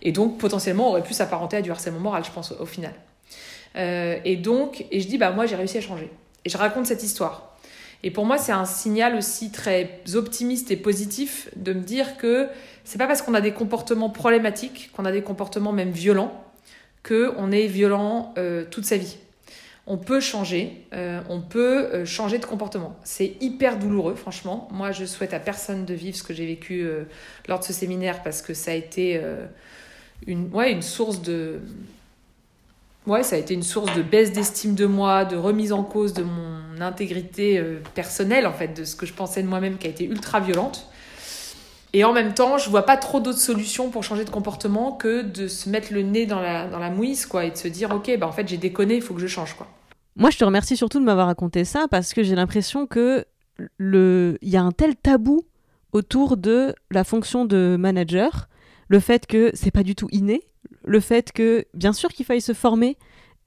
[0.02, 2.92] Et donc potentiellement auraient pu s'apparenter à du harcèlement moral, je pense, au final.
[3.76, 6.10] Euh, et donc, et je dis, bah moi j'ai réussi à changer.
[6.44, 7.56] Et je raconte cette histoire.
[8.02, 12.48] Et pour moi, c'est un signal aussi très optimiste et positif de me dire que
[12.84, 16.42] c'est pas parce qu'on a des comportements problématiques, qu'on a des comportements même violents,
[17.06, 19.18] qu'on est violent euh, toute sa vie.
[19.86, 22.96] On peut changer, euh, on peut changer de comportement.
[23.04, 24.68] C'est hyper douloureux, franchement.
[24.70, 26.86] Moi, je souhaite à personne de vivre ce que j'ai vécu
[27.48, 29.20] lors de ce séminaire parce que ça a été
[30.26, 31.60] une, ouais, une source de,
[33.06, 36.12] ouais, ça a été une source de baisse d'estime de moi, de remise en cause
[36.12, 39.86] de mon intégrité euh, personnelle, en fait, de ce que je pensais de moi-même qui
[39.86, 40.86] a été ultra violente.
[41.92, 45.22] Et en même temps, je vois pas trop d'autres solutions pour changer de comportement que
[45.22, 47.90] de se mettre le nez dans la, dans la mouise, quoi, et de se dire,
[47.90, 49.66] ok, bah en fait, j'ai déconné, il faut que je change, quoi.
[50.16, 53.24] Moi, je te remercie surtout de m'avoir raconté ça parce que j'ai l'impression que
[53.78, 55.42] le, il y a un tel tabou
[55.92, 58.48] autour de la fonction de manager,
[58.88, 60.42] le fait que c'est pas du tout inné,
[60.84, 62.96] le fait que, bien sûr qu'il faille se former,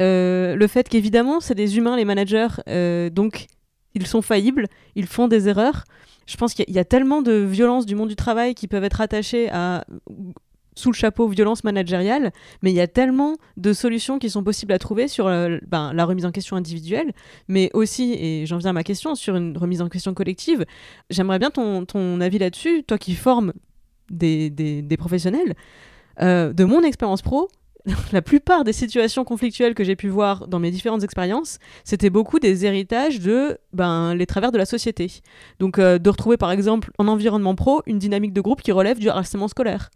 [0.02, 3.48] euh, le fait qu'évidemment, c'est des humains, les managers, euh, donc
[3.94, 5.84] ils sont faillibles, ils font des erreurs.
[6.26, 9.02] Je pense qu'il y, a tellement de violences du monde du travail qui peuvent être
[9.02, 9.86] attachées à
[10.76, 12.32] sous le chapeau violence managériale,
[12.64, 15.94] mais il y a tellement de solutions qui sont possibles à trouver sur euh, ben,
[15.94, 17.14] la remise en question individuelle,
[17.48, 20.66] mais aussi, et j'en viens à ma question, sur une remise en question collective.
[21.12, 23.54] J'aimerais bien ton, ton avis là-dessus, toi qui formes
[24.10, 25.54] des, des, des professionnels.
[26.22, 27.50] Euh, de mon expérience pro,
[28.12, 32.40] la plupart des situations conflictuelles que j'ai pu voir dans mes différentes expériences, c'était beaucoup
[32.40, 35.22] des héritages de ben, les travers de la société.
[35.60, 39.00] Donc euh, de retrouver par exemple en environnement pro une dynamique de groupe qui relève
[39.00, 39.90] du harcèlement scolaire.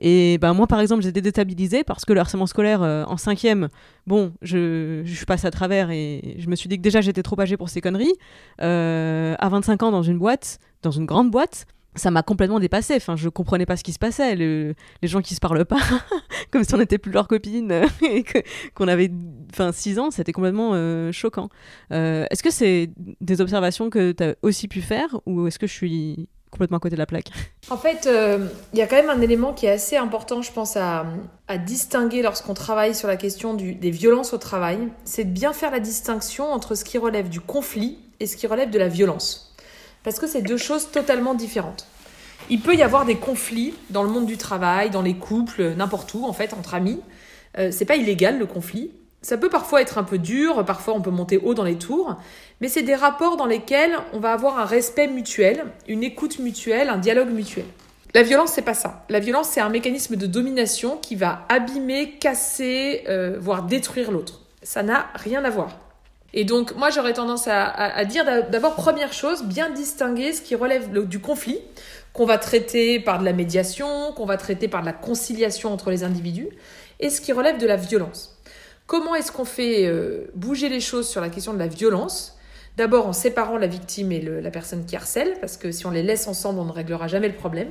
[0.00, 3.68] Et ben, moi par exemple j'étais déstabilisée parce que le harcèlement scolaire euh, en cinquième,
[4.06, 7.40] bon, je, je passe à travers et je me suis dit que déjà j'étais trop
[7.40, 8.14] âgée pour ces conneries.
[8.58, 12.94] à 25 ans dans une boîte, dans une grande boîte, ça m'a complètement dépassé.
[12.96, 14.34] Enfin, je comprenais pas ce qui se passait.
[14.34, 15.80] les gens qui se parlent pas,
[16.50, 18.24] comme si on n'était plus leurs copines et
[18.74, 19.10] qu'on avait,
[19.52, 21.48] enfin, 6 ans, c'était complètement euh, choquant.
[21.92, 25.66] Euh, est-ce que c'est des observations que tu as aussi pu faire ou est-ce que
[25.66, 27.30] je suis complètement à côté de la plaque?
[27.68, 30.52] En fait, euh, il y a quand même un élément qui est assez important, je
[30.52, 31.04] pense, à,
[31.66, 34.78] distinguer lorsqu'on travaille sur la question des violences au travail.
[35.04, 38.46] C'est de bien faire la distinction entre ce qui relève du conflit et ce qui
[38.46, 39.53] relève de la violence.
[40.04, 41.86] Parce que c'est deux choses totalement différentes.
[42.50, 46.12] Il peut y avoir des conflits dans le monde du travail, dans les couples, n'importe
[46.14, 47.00] où, en fait, entre amis.
[47.58, 48.90] Euh, c'est pas illégal le conflit.
[49.22, 52.18] Ça peut parfois être un peu dur, parfois on peut monter haut dans les tours,
[52.60, 56.90] mais c'est des rapports dans lesquels on va avoir un respect mutuel, une écoute mutuelle,
[56.90, 57.64] un dialogue mutuel.
[58.12, 59.06] La violence, c'est pas ça.
[59.08, 64.42] La violence, c'est un mécanisme de domination qui va abîmer, casser, euh, voire détruire l'autre.
[64.62, 65.78] Ça n'a rien à voir.
[66.36, 70.92] Et donc, moi, j'aurais tendance à, dire d'abord, première chose, bien distinguer ce qui relève
[71.06, 71.60] du conflit,
[72.12, 75.90] qu'on va traiter par de la médiation, qu'on va traiter par de la conciliation entre
[75.90, 76.48] les individus,
[76.98, 78.36] et ce qui relève de la violence.
[78.88, 82.36] Comment est-ce qu'on fait euh, bouger les choses sur la question de la violence?
[82.76, 86.02] D'abord en séparant la victime et la personne qui harcèle, parce que si on les
[86.02, 87.68] laisse ensemble, on ne réglera jamais le problème.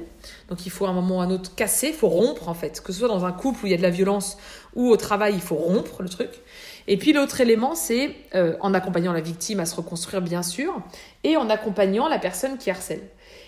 [0.48, 2.54] Donc il faut à un moment ou à un autre casser, il faut rompre en
[2.54, 2.80] fait.
[2.82, 4.38] Que ce soit dans un couple où il y a de la violence
[4.76, 6.30] ou au travail, il faut rompre le truc.
[6.88, 10.82] Et puis l'autre élément, c'est euh, en accompagnant la victime à se reconstruire, bien sûr,
[11.24, 13.02] et en accompagnant la personne qui harcèle.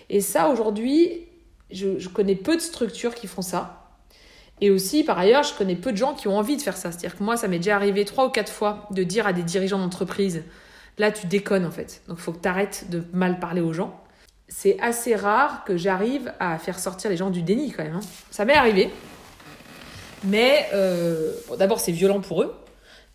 [0.08, 1.26] Et ça, aujourd'hui,
[1.70, 3.82] je, connais peu de structures qui font ça.
[4.60, 6.90] Et aussi, par ailleurs, je connais peu de gens qui ont envie de faire ça.
[6.90, 9.42] C'est-à-dire que moi, ça m'est déjà arrivé trois ou quatre fois de dire à des
[9.42, 10.44] dirigeants d'entreprise,
[10.96, 12.02] là, tu déconnes en fait.
[12.08, 14.02] Donc, il faut que tu arrêtes de mal parler aux gens.
[14.48, 17.96] c'est assez rare que j'arrive à faire sortir les gens du déni quand même.
[17.96, 18.00] Hein.
[18.30, 18.90] Ça m'est arrivé.
[20.24, 22.54] Mais euh, d'abord, c'est violent pour eux.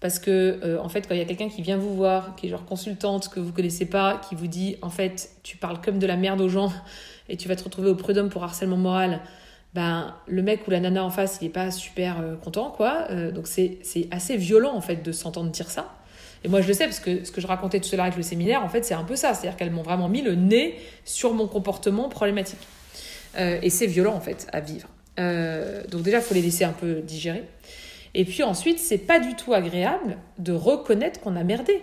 [0.02, 2.48] Parce que, euh, en fait, quand il y a quelqu'un qui vient vous voir, qui
[2.48, 6.00] est genre consultante, que vous connaissez pas, qui vous dit, en fait, tu parles comme
[6.00, 6.74] de la merde aux gens
[7.30, 9.22] et tu vas te retrouver au prud'homme pour harcèlement moral,
[9.74, 13.08] ben, le mec ou la nana en face, il n'est pas super euh, content, quoi.
[13.32, 13.80] donc, c'est
[14.12, 15.94] assez violent, en fait, de s'entendre dire ça.
[16.44, 18.24] Et moi, je le sais parce que ce que je racontais tout l'heure avec le
[18.24, 19.36] séminaire, en fait, c'est un peu ça.
[19.36, 22.68] C'est-à-dire qu'elles m'ont vraiment mis le nez sur mon comportement problématique.
[23.38, 24.90] et c'est violent, en fait, à vivre.
[25.20, 27.44] Euh, donc déjà, il faut les laisser un peu digérer.
[28.14, 31.82] Et puis ensuite, c'est pas du tout agréable de reconnaître qu'on a merdé.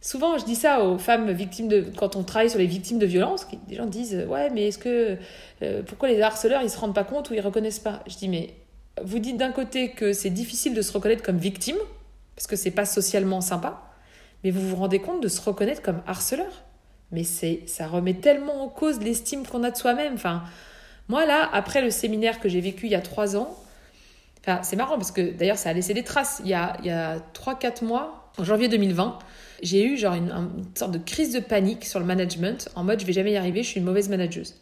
[0.00, 1.86] Souvent, je dis ça aux femmes victimes de.
[1.96, 5.16] Quand on travaille sur les victimes de violence, des gens disent Ouais, mais est-ce que.
[5.62, 8.02] Euh, pourquoi les harceleurs, ils se rendent pas compte ou ils reconnaissent pas?
[8.06, 8.54] Je dis Mais
[9.02, 11.78] vous dites d'un côté que c'est difficile de se reconnaître comme victime,
[12.36, 13.82] parce que c'est pas socialement sympa,
[14.44, 16.64] mais vous vous rendez compte de se reconnaître comme harceleur
[17.10, 20.14] Mais c'est ça remet tellement en cause l'estime qu'on a de soi-même.
[20.14, 20.42] Enfin,
[21.08, 23.56] moi, là, après le séminaire que j'ai vécu il y a trois ans,
[24.62, 26.40] c'est marrant parce que d'ailleurs, ça a laissé des traces.
[26.44, 29.18] Il y a, a 3-4 mois, en janvier 2020,
[29.62, 30.32] j'ai eu genre une,
[30.74, 33.62] sorte de crise de panique sur le management, en mode je vais jamais y arriver,
[33.62, 34.54] je suis une mauvaise manageuse.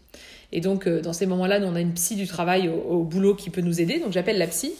[0.52, 3.34] Et donc, euh, dans ces moments-là, nous, on a une psy du travail au, boulot
[3.34, 4.74] qui peut nous aider, donc j'appelle la psy.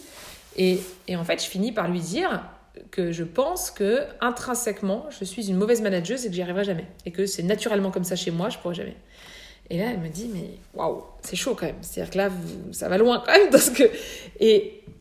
[0.55, 2.43] Et, et, en fait, je finis par lui dire
[2.91, 6.85] que je pense que intrinsèquement, je suis une mauvaise manageuse et que j'y arriverai jamais.
[7.05, 8.95] Et que c'est naturellement comme ça chez moi, je pourrai jamais.
[9.69, 11.75] Et là, elle me dit, mais waouh, c'est chaud quand même.
[11.81, 12.29] C'est-à-dire que là,
[12.71, 13.49] ça va loin quand même.
[13.51, 13.83] Parce que...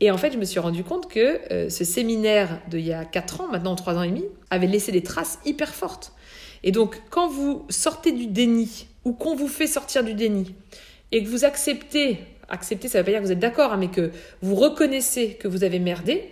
[0.02, 3.04] et en fait, je me suis rendu compte que euh, ce séminaire d'il y a
[3.04, 6.12] 4 ans, maintenant 3 ans et demi, avait laissé des traces hyper fortes.
[6.64, 10.56] Et donc, quand vous sortez du déni, ou qu'on vous fait sortir du déni,
[11.12, 13.76] et que vous acceptez, accepter, ça ne veut pas dire que vous êtes d'accord, hein,
[13.76, 14.10] mais que
[14.42, 16.24] vous reconnaissez que vous avez merdé,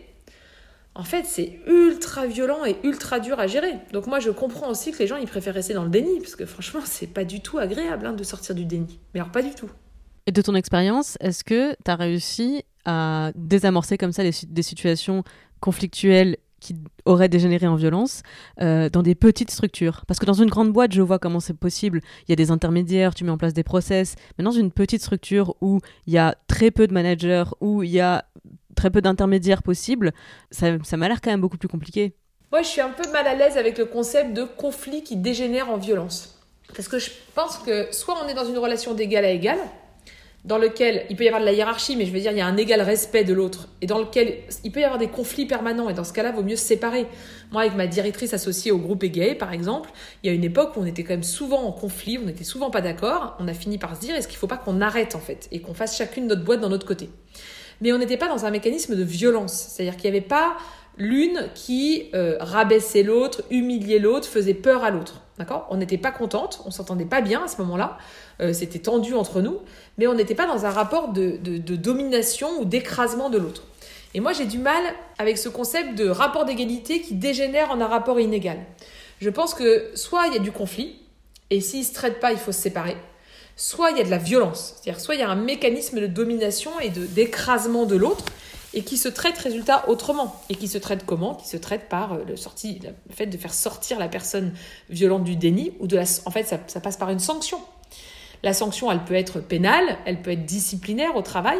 [0.96, 3.74] en fait, c'est ultra violent et ultra dur à gérer.
[3.92, 6.34] Donc moi, je comprends aussi que les gens, ils préfèrent rester dans le déni, parce
[6.34, 8.98] que franchement, c'est pas du tout agréable hein, de sortir du déni.
[9.14, 9.70] Mais alors, pas du tout.
[10.30, 15.24] Et de ton expérience, est-ce que tu as réussi à désamorcer comme ça des situations
[15.58, 18.22] conflictuelles qui auraient dégénéré en violence
[18.60, 20.04] euh, dans des petites structures?
[20.06, 22.00] Parce que dans une grande boîte, je vois comment c'est possible.
[22.28, 24.14] Il y a des intermédiaires, tu mets en place des process.
[24.38, 27.90] Mais dans une petite structure où il y a très peu de managers, où il
[27.90, 28.24] y a
[28.76, 30.12] très peu d'intermédiaires possibles,
[30.52, 32.14] ça, ça m'a l'air quand même beaucoup plus compliqué.
[32.52, 35.70] Moi, je suis un peu mal à l'aise avec le concept de conflit qui dégénère
[35.70, 36.40] en violence.
[36.76, 39.58] Parce que je pense que soit on est dans une relation d'égal à égal,
[40.44, 42.40] dans lequel il peut y avoir de la hiérarchie, mais je veux dire, il y
[42.40, 45.46] a un égal respect de l'autre, et dans lequel il peut y avoir des conflits
[45.46, 47.06] permanents, et dans ce cas-là, vaut mieux se séparer.
[47.52, 49.90] Moi, avec ma directrice associée au groupe EGAE, par exemple,
[50.22, 52.44] il y a une époque où on était quand même souvent en conflit, on n'était
[52.44, 54.80] souvent pas d'accord, on a fini par se dire, est-ce qu'il ne faut pas qu'on
[54.80, 57.10] arrête, en fait, et qu'on fasse chacune notre boîte dans notre côté?
[57.82, 59.52] Mais on n'était pas dans un mécanisme de violence.
[59.52, 60.56] C'est-à-dire qu'il n'y avait pas
[60.98, 65.22] l'une qui euh, rabaissait l'autre, humiliait l'autre, faisait peur à l'autre.
[65.38, 65.66] D'accord?
[65.70, 67.96] On n'était pas contente, on s'entendait pas bien à ce moment-là,
[68.40, 69.58] euh, c'était tendu entre nous,
[69.98, 71.36] mais on n'était pas dans un rapport de,
[71.76, 73.64] domination ou d'écrasement de l'autre.
[74.14, 74.82] Et moi j'ai du mal
[75.18, 78.58] avec ce concept de rapport d'égalité qui dégénère en un rapport inégal.
[79.20, 80.96] Je pense que soit il y a du conflit,
[81.50, 82.96] et s'ils ne se traitent pas, il faut se séparer
[83.60, 86.06] soit il y a de la violence, c'est-à-dire soit il y a un mécanisme de
[86.06, 88.24] domination et d'écrasement de l'autre
[88.72, 91.34] et qui se traite résultat autrement et qui se traite comment?
[91.34, 92.36] Qui se traite par euh, le,
[93.14, 94.54] fait de faire sortir la personne
[94.88, 95.86] violente du déni ou
[96.24, 97.60] en fait ça passe par une sanction.
[98.42, 101.58] La sanction, elle peut être pénale, elle peut être disciplinaire au travail.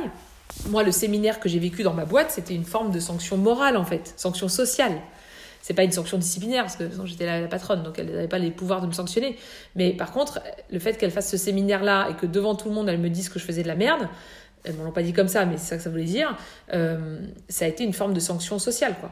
[0.69, 3.77] Moi, le séminaire que j'ai vécu dans ma boîte, c'était une forme de sanction morale
[3.77, 4.93] en fait, sanction sociale.
[5.63, 8.51] C'est pas une sanction disciplinaire parce que j'étais la, patronne donc elle n'avait pas les
[8.51, 9.37] pouvoirs de me sanctionner.
[9.77, 10.41] Mais par contre
[10.71, 13.11] le fait qu'elle fasse ce séminaire là et que devant tout le monde elle me
[13.11, 14.09] dise que je faisais de la merde
[14.65, 16.37] elles m'ont pas dit comme ça mais c'est ça que ça voulait dire
[16.73, 19.11] euh, ça a été une forme de sanction sociale quoi.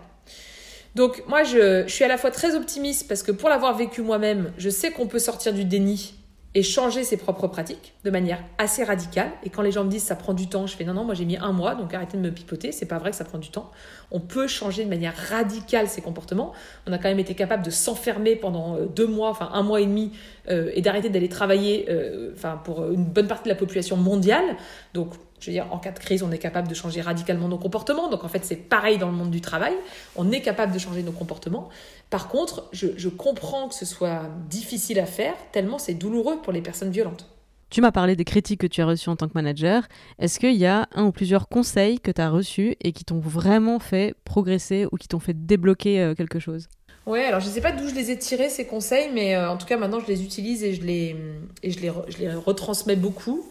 [0.94, 4.50] Donc moi je suis à la fois très optimiste parce que pour l'avoir vécu moi-même
[4.56, 6.14] je sais qu'on peut sortir du déni
[6.58, 9.30] et changer ses propres pratiques de manière assez radicale.
[9.44, 11.14] Et quand les gens me disent ça prend du temps, je fais non, non, moi
[11.14, 13.38] j'ai mis un mois, donc arrêtez de me pipoter, c'est pas vrai que ça prend
[13.38, 13.70] du temps.
[14.10, 16.52] On peut changer de manière radicale ses comportements.
[16.88, 19.80] On a quand même été capable de s'enfermer pendant euh, deux mois, enfin un mois
[19.80, 20.10] et demi,
[20.50, 24.56] euh, et d'arrêter d'aller travailler euh, enfin, pour une bonne partie de la population mondiale.
[24.94, 27.58] Donc je veux dire, en cas de crise, on est capable de changer radicalement nos
[27.58, 28.08] comportements.
[28.08, 29.74] Donc en fait, c'est pareil dans le monde du travail.
[30.16, 31.68] On est capable de changer nos comportements.
[32.10, 36.62] Par contre, je, comprends que ce soit difficile à faire, tellement c'est douloureux pour les
[36.62, 37.26] personnes violentes.
[37.70, 39.86] Tu m'as parlé des critiques que tu as reçues en tant que manager.
[40.18, 43.18] Est-ce qu'il y a un ou plusieurs conseils que tu as reçus et qui t'ont
[43.18, 46.68] vraiment fait progresser ou qui t'ont fait débloquer euh, quelque chose?
[47.04, 49.50] Ouais, alors je ne sais pas d'où je les ai tirés ces conseils, mais euh,
[49.50, 51.16] en tout cas maintenant je les utilise et je les,
[51.62, 53.46] et je les, je les retransmets beaucoup.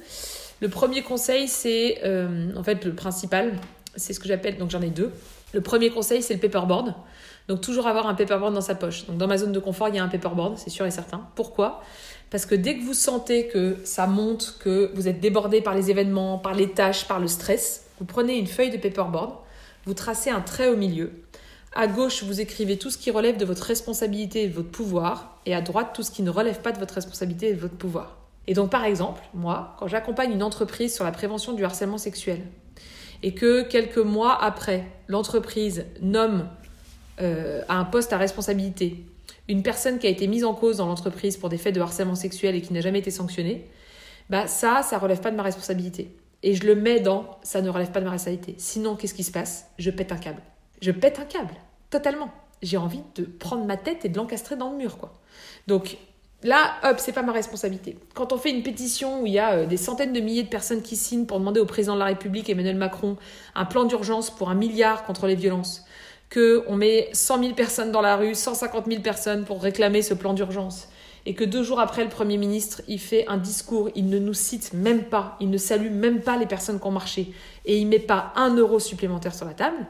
[0.62, 3.54] Le premier conseil, c'est euh, en fait le principal,
[3.96, 5.12] c'est ce que j'appelle, donc j'en ai deux.
[5.54, 6.94] Le premier conseil, c'est le paperboard.
[7.48, 9.06] Donc toujours avoir un paperboard dans sa poche.
[9.06, 11.28] Donc dans ma zone de confort, il y a un paperboard, c'est sûr et certain.
[11.36, 11.82] Pourquoi?
[12.30, 15.90] Parce que dès que vous sentez que ça monte, que vous êtes débordé par les
[15.90, 19.34] événements, par les tâches, par le stress, vous prenez une feuille de paperboard,
[19.86, 21.12] vous tracez un trait au milieu.
[21.74, 25.38] À gauche, vous écrivez tout ce qui relève de votre responsabilité et de votre pouvoir,
[25.46, 27.76] et à droite, tout ce qui ne relève pas de votre responsabilité et de votre
[27.76, 28.18] pouvoir.
[28.48, 32.42] Et donc, par exemple, moi, quand j'accompagne une entreprise sur la prévention du harcèlement sexuel,
[33.24, 36.48] et que quelques mois après, l'entreprise nomme
[37.22, 39.06] euh, à un poste à responsabilité
[39.48, 42.16] une personne qui a été mise en cause dans l'entreprise pour des faits de harcèlement
[42.16, 43.70] sexuel et qui n'a jamais été sanctionnée,
[44.30, 46.16] bah ça, ça relève pas de ma responsabilité.
[46.44, 48.56] Et je le mets dans ça ne relève pas de ma responsabilité.
[48.58, 49.68] Sinon, qu'est-ce qui se passe?
[49.80, 50.42] Je pète un câble.
[50.82, 51.56] Je pète un câble,
[51.90, 52.30] totalement.
[52.62, 55.20] J'ai envie de prendre ma tête et de l'encastrer dans le mur, quoi.
[55.68, 55.98] Donc,
[56.44, 57.98] Là, hop, c'est pas ma responsabilité.
[58.14, 60.50] Quand on fait une pétition où il y a euh, des centaines de milliers de
[60.50, 63.18] personnes qui signent pour demander au président de la République, Emmanuel Macron,
[63.56, 65.84] un plan d'urgence pour un milliard contre les violences,
[66.30, 70.14] que on met 100 000 personnes dans la rue, 150 000 personnes pour réclamer ce
[70.14, 70.90] plan d'urgence,
[71.26, 74.36] et que deux jours après, le Premier ministre, il fait un discours, il ne nous
[74.36, 77.34] cite même pas, il ne salue même pas les personnes qui ont marché,
[77.66, 79.88] et il met pas un euro supplémentaire sur la table,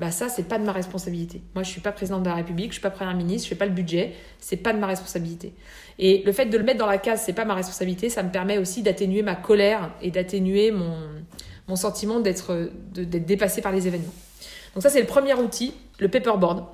[0.00, 1.42] bah ça c'est pas de ma responsabilité.
[1.54, 3.58] Moi je suis pas présidente de la République, je suis pas première ministre, je fais
[3.58, 5.52] pas le budget, c'est pas de ma responsabilité.
[5.98, 8.30] Et le fait de le mettre dans la case c'est pas ma responsabilité, ça me
[8.30, 10.96] permet aussi d'atténuer ma colère et d'atténuer mon,
[11.68, 14.14] mon sentiment d'être d'être dépassé par les événements.
[14.74, 16.64] Donc ça c'est le premier outil, le paperboard.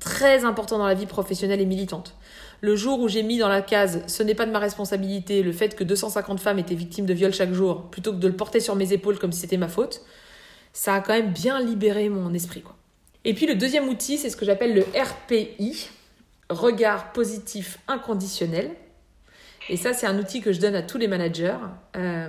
[0.00, 2.16] Très important dans la vie professionnelle et militante.
[2.62, 5.52] Le jour où j'ai mis dans la case ce n'est pas de ma responsabilité le
[5.52, 8.60] fait que 250 femmes étaient victimes de viol chaque jour, plutôt que de le porter
[8.60, 10.02] sur mes épaules comme si c'était ma faute,
[10.76, 12.60] ça a quand même bien libéré mon esprit.
[12.60, 12.76] Quoi.
[13.24, 15.88] Et puis le deuxième outil, c'est ce que j'appelle le RPI,
[16.50, 18.72] regard positif inconditionnel.
[19.70, 21.56] Et ça, c'est un outil que je donne à tous les managers.
[21.96, 22.28] Euh,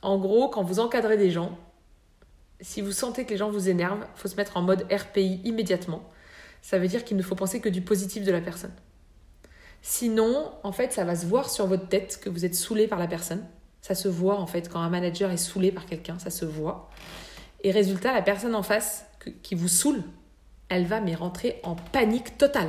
[0.00, 1.58] en gros, quand vous encadrez des gens,
[2.62, 5.42] si vous sentez que les gens vous énervent, il faut se mettre en mode RPI
[5.44, 6.08] immédiatement.
[6.62, 8.72] Ça veut dire qu'il ne faut penser que du positif de la personne.
[9.82, 12.98] Sinon, en fait, ça va se voir sur votre tête que vous êtes saoulé par
[12.98, 13.44] la personne.
[13.82, 16.88] Ça se voit, en fait, quand un manager est saoulé par quelqu'un, ça se voit.
[17.64, 19.06] Et résultat, la personne en face
[19.42, 20.02] qui vous saoule,
[20.68, 22.68] elle va mais rentrer en panique totale.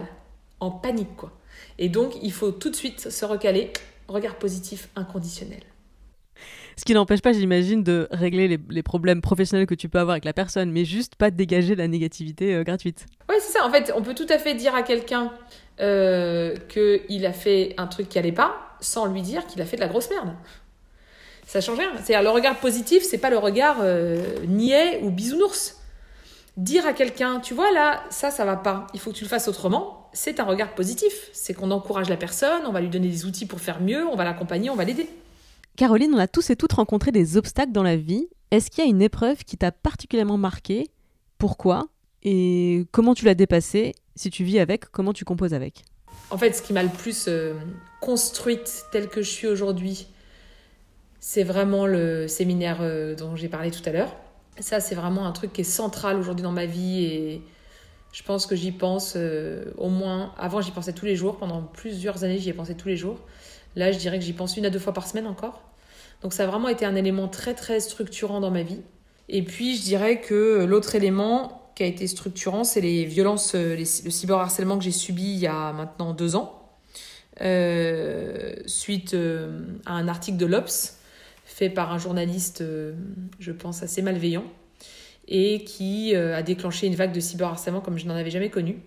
[0.62, 1.34] En panique, quoi.
[1.78, 3.74] Et donc, il faut tout de suite se recaler.
[4.08, 5.62] Regard positif inconditionnel.
[6.78, 10.26] Ce qui n'empêche pas, j'imagine, de régler les, problèmes professionnels que tu peux avoir avec
[10.26, 13.06] la personne, mais juste pas de dégager la négativité euh, gratuite.
[13.30, 13.66] Oui, c'est ça.
[13.66, 15.34] En fait, on peut tout à fait dire à quelqu'un
[15.82, 19.78] euh, qu'il a fait un truc qui allait pas, sans lui dire qu'il a fait
[19.78, 20.34] de la grosse merde
[21.46, 21.92] ça change rien.
[21.96, 25.78] C'est-à-dire le regard positif, c'est pas le regard euh, niais ou bisounours.
[26.58, 29.30] Dire à quelqu'un, tu vois là, ça, ça va pas, il faut que tu le
[29.30, 31.30] fasses autrement, c'est un regard positif.
[31.34, 34.16] C'est qu'on encourage la personne, on va lui donner des outils pour faire mieux, on
[34.16, 35.10] va l'accompagner, on va l'aider.
[35.76, 38.30] Caroline, on a tous et toutes rencontré des obstacles dans la vie.
[38.52, 40.88] Est-ce qu'il y a une épreuve qui t'a particulièrement marqué
[41.38, 41.88] Pourquoi?
[42.24, 43.94] Et comment tu l'as dépassée?
[44.16, 45.84] Si tu vis avec, comment tu composes avec?
[46.30, 47.54] En fait, ce qui m'a le plus euh,
[48.00, 50.08] construite telle que je suis aujourd'hui,
[51.20, 54.16] c'est vraiment le séminaire euh, dont j'ai parlé tout à l'heure.
[54.60, 57.42] Ça, c'est vraiment un truc qui est central aujourd'hui dans ma vie et
[58.14, 60.34] je pense que j'y pense euh, au moins.
[60.38, 61.38] Avant, j'y pensais tous les jours.
[61.38, 63.20] Pendant plusieurs années, j'y ai pensé tous les jours.
[63.76, 65.64] Là, je dirais que j'y pense une à deux fois par semaine encore.
[66.22, 68.82] Donc, ça a vraiment été un élément très, très structurant dans ma vie.
[69.28, 73.76] Et puis, je dirais que l'autre élément qui a été structurant, c'est les violences, euh,
[73.76, 76.62] le cyberharcèlement que j'ai subi il y a maintenant deux ans,
[78.66, 79.14] suite
[79.86, 80.96] à un article de l'Obs
[81.56, 82.92] fait par un journaliste, euh,
[83.40, 84.44] je pense, assez malveillant,
[85.30, 88.82] et qui euh, a déclenché une vague de cyberharcèlement comme je n'en avais jamais connu,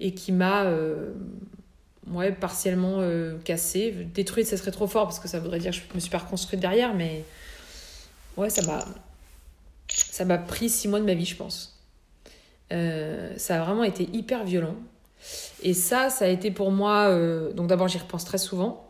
[0.00, 1.12] et qui m'a euh,
[2.10, 3.02] ouais, partiellement
[3.44, 3.90] cassé.
[4.14, 6.16] Détruite, ça serait trop fort, parce que ça voudrait dire que je me suis pas
[6.16, 7.22] reconstruite derrière, mais
[8.38, 8.82] ouais, ça m'a,
[9.88, 11.78] ça m'a pris six mois de ma vie, je pense.
[12.70, 14.76] ça a vraiment été hyper violent.
[15.62, 17.14] Et ça, ça a été pour moi.
[17.52, 18.89] donc d'abord, j'y repense très souvent.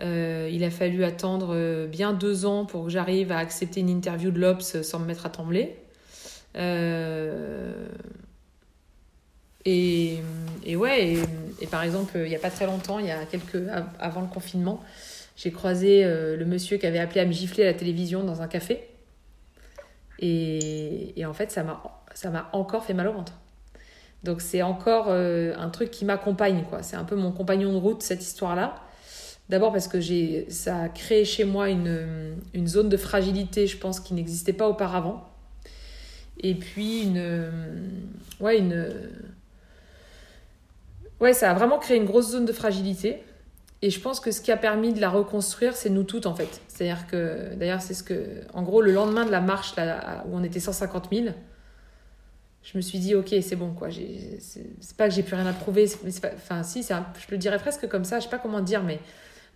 [0.00, 3.90] Euh, il a fallu attendre euh, bien deux ans pour que j'arrive à accepter une
[3.90, 5.76] interview de l'Obs sans me mettre à trembler.
[6.56, 7.86] Euh,
[9.66, 10.20] et,
[10.74, 11.16] ouais,
[11.60, 13.62] et, par exemple, il n'y a pas très longtemps, il y a quelques
[13.98, 14.82] avant le confinement,
[15.36, 18.48] j'ai croisé le monsieur qui avait appelé à me gifler à la télévision dans un
[18.48, 18.88] café.
[20.18, 23.34] Et, et en fait, ça m'a encore fait mal au ventre.
[24.24, 26.82] Donc c'est encore un truc qui m'accompagne, quoi.
[26.82, 28.82] C'est un peu mon compagnon de route, cette histoire-là.
[29.50, 29.98] D'abord parce que
[30.48, 34.68] ça a créé chez moi une, une zone de fragilité, je pense, qui n'existait pas
[34.68, 35.28] auparavant.
[36.38, 37.50] Et puis une,
[38.38, 38.86] ouais, une,
[41.18, 43.24] ouais, ça a vraiment créé une grosse zone de fragilité.
[43.82, 46.34] Et je pense que ce qui a permis de la reconstruire, c'est nous toutes en
[46.34, 46.60] fait.
[46.68, 50.36] C'est-à-dire que, d'ailleurs, c'est ce que, en gros, le lendemain de la marche là, où
[50.36, 51.26] on était 150 000,
[52.62, 53.88] je me suis dit, ok, c'est bon, quoi.
[53.90, 55.90] C'est pas que j'ai plus rien à prouver.
[56.36, 58.20] enfin, si, je le dirais presque comme ça.
[58.20, 59.00] Je sais pas comment dire, mais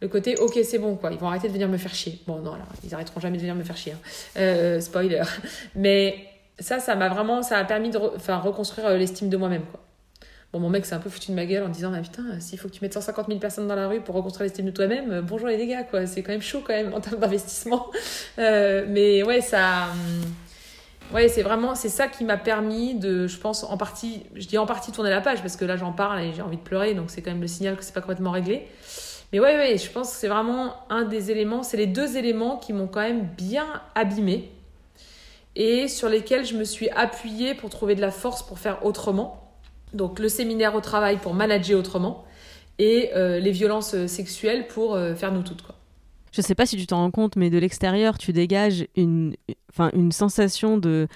[0.05, 1.11] le côté, ok, c'est bon, quoi.
[1.13, 2.21] Ils vont arrêter de venir me faire chier.
[2.27, 3.93] Bon, non, là, ils arrêteront jamais de venir me faire chier.
[3.93, 3.99] Hein.
[4.37, 5.23] Euh, spoiler.
[5.75, 6.27] Mais
[6.59, 9.81] ça, ça m'a vraiment, ça a permis de reconstruire euh, l'estime de moi-même, quoi.
[10.53, 12.59] Bon, mon mec s'est un peu foutu de ma gueule en disant, ah, putain, s'il
[12.59, 15.11] faut que tu mettes 150 000 personnes dans la rue pour reconstruire l'estime de toi-même,
[15.11, 16.05] euh, bonjour les dégâts, quoi.
[16.05, 17.91] C'est quand même chaud, quand même, en termes d'investissement.
[18.37, 19.87] mais ouais, ça.
[19.91, 20.33] Hum,
[21.13, 24.57] Ouais, c'est vraiment c'est ça qui m'a permis de, je pense, en partie, je dis
[24.57, 26.95] en partie tourner la page parce que là j'en parle et j'ai envie de pleurer,
[26.95, 28.67] donc c'est quand même le signal que c'est pas complètement réglé.
[29.35, 32.57] Mais ouais, ouais, je pense que c'est vraiment un des éléments, c'est les deux éléments
[32.57, 33.67] qui m'ont quand même bien
[33.97, 34.53] abîmé
[35.57, 39.53] et sur lesquels je me suis appuyée pour trouver de la force pour faire autrement.
[39.93, 42.25] Donc le séminaire au travail pour manager autrement
[42.79, 45.75] et euh, les violences sexuelles pour euh, faire nous toutes quoi
[46.31, 49.37] je sais pas si tu t'en rends compte, mais de l'extérieur, tu dégages une,
[49.71, 51.07] enfin, une sensation de,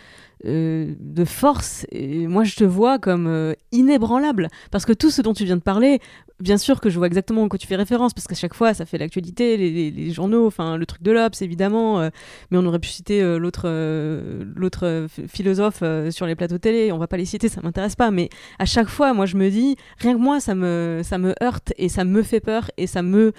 [0.44, 1.86] euh, de force.
[1.90, 4.46] Et moi, je te vois comme inébranlable.
[4.70, 5.98] Parce que tout ce dont tu viens de parler,
[6.40, 8.74] bien sûr que je vois exactement à quoi tu fais référence, parce qu'à chaque fois,
[8.74, 12.10] ça fait l'actualité, les, journaux, enfin, le truc de l'Obs, évidemment, euh,
[12.50, 16.98] mais on aurait pu citer euh, l'autre euh, l'autre philosophe sur les plateaux télé, on
[16.98, 18.28] va pas les citer, ça m'intéresse pas, mais
[18.58, 21.72] à chaque fois, moi, je me dis, rien que moi, ça me, ça me heurte
[21.76, 23.32] et ça me fait peur et ça me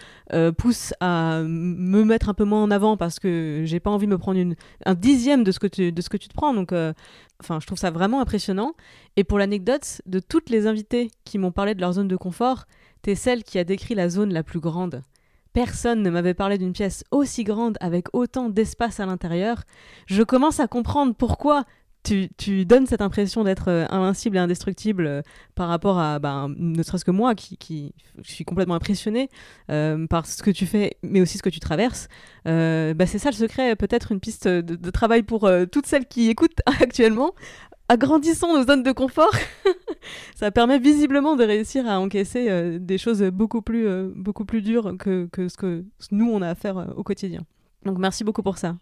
[0.57, 4.11] pousse à me mettre un peu moins en avant parce que j'ai pas envie de
[4.11, 6.53] me prendre une, un dixième de ce que tu, de ce que tu te prends,
[6.53, 6.73] donc
[7.41, 8.73] enfin, je trouve ça vraiment impressionnant.
[9.15, 12.65] Et pour l'anecdote, de toutes les invités qui m'ont parlé de leur zone de confort,
[13.01, 15.01] T'es celle qui a décrit la zone la plus grande.
[15.53, 19.63] Personne ne m'avait parlé d'une pièce aussi grande avec autant d'espace à l'intérieur.
[20.05, 21.63] Je commence à comprendre pourquoi
[22.03, 25.21] tu, donnes cette impression d'être euh, invincible et indestructible euh,
[25.55, 27.93] par rapport à, ben, ne serait-ce que moi, qui,
[28.23, 29.29] suis complètement impressionnée
[29.69, 32.07] euh, par ce que tu fais, mais aussi ce que tu traverses.
[32.45, 36.61] Ben, c'est ça le secret, peut-être une piste de, travail pour toutes celles qui écoutent
[36.65, 37.33] actuellement
[37.89, 39.33] agrandissons nos zones de confort,
[40.35, 44.61] ça permet visiblement de réussir à encaisser euh, des choses beaucoup plus, euh, beaucoup plus
[44.61, 47.41] dures que, que, ce que nous, on a à faire euh, au quotidien.
[47.83, 48.77] Donc merci beaucoup pour ça.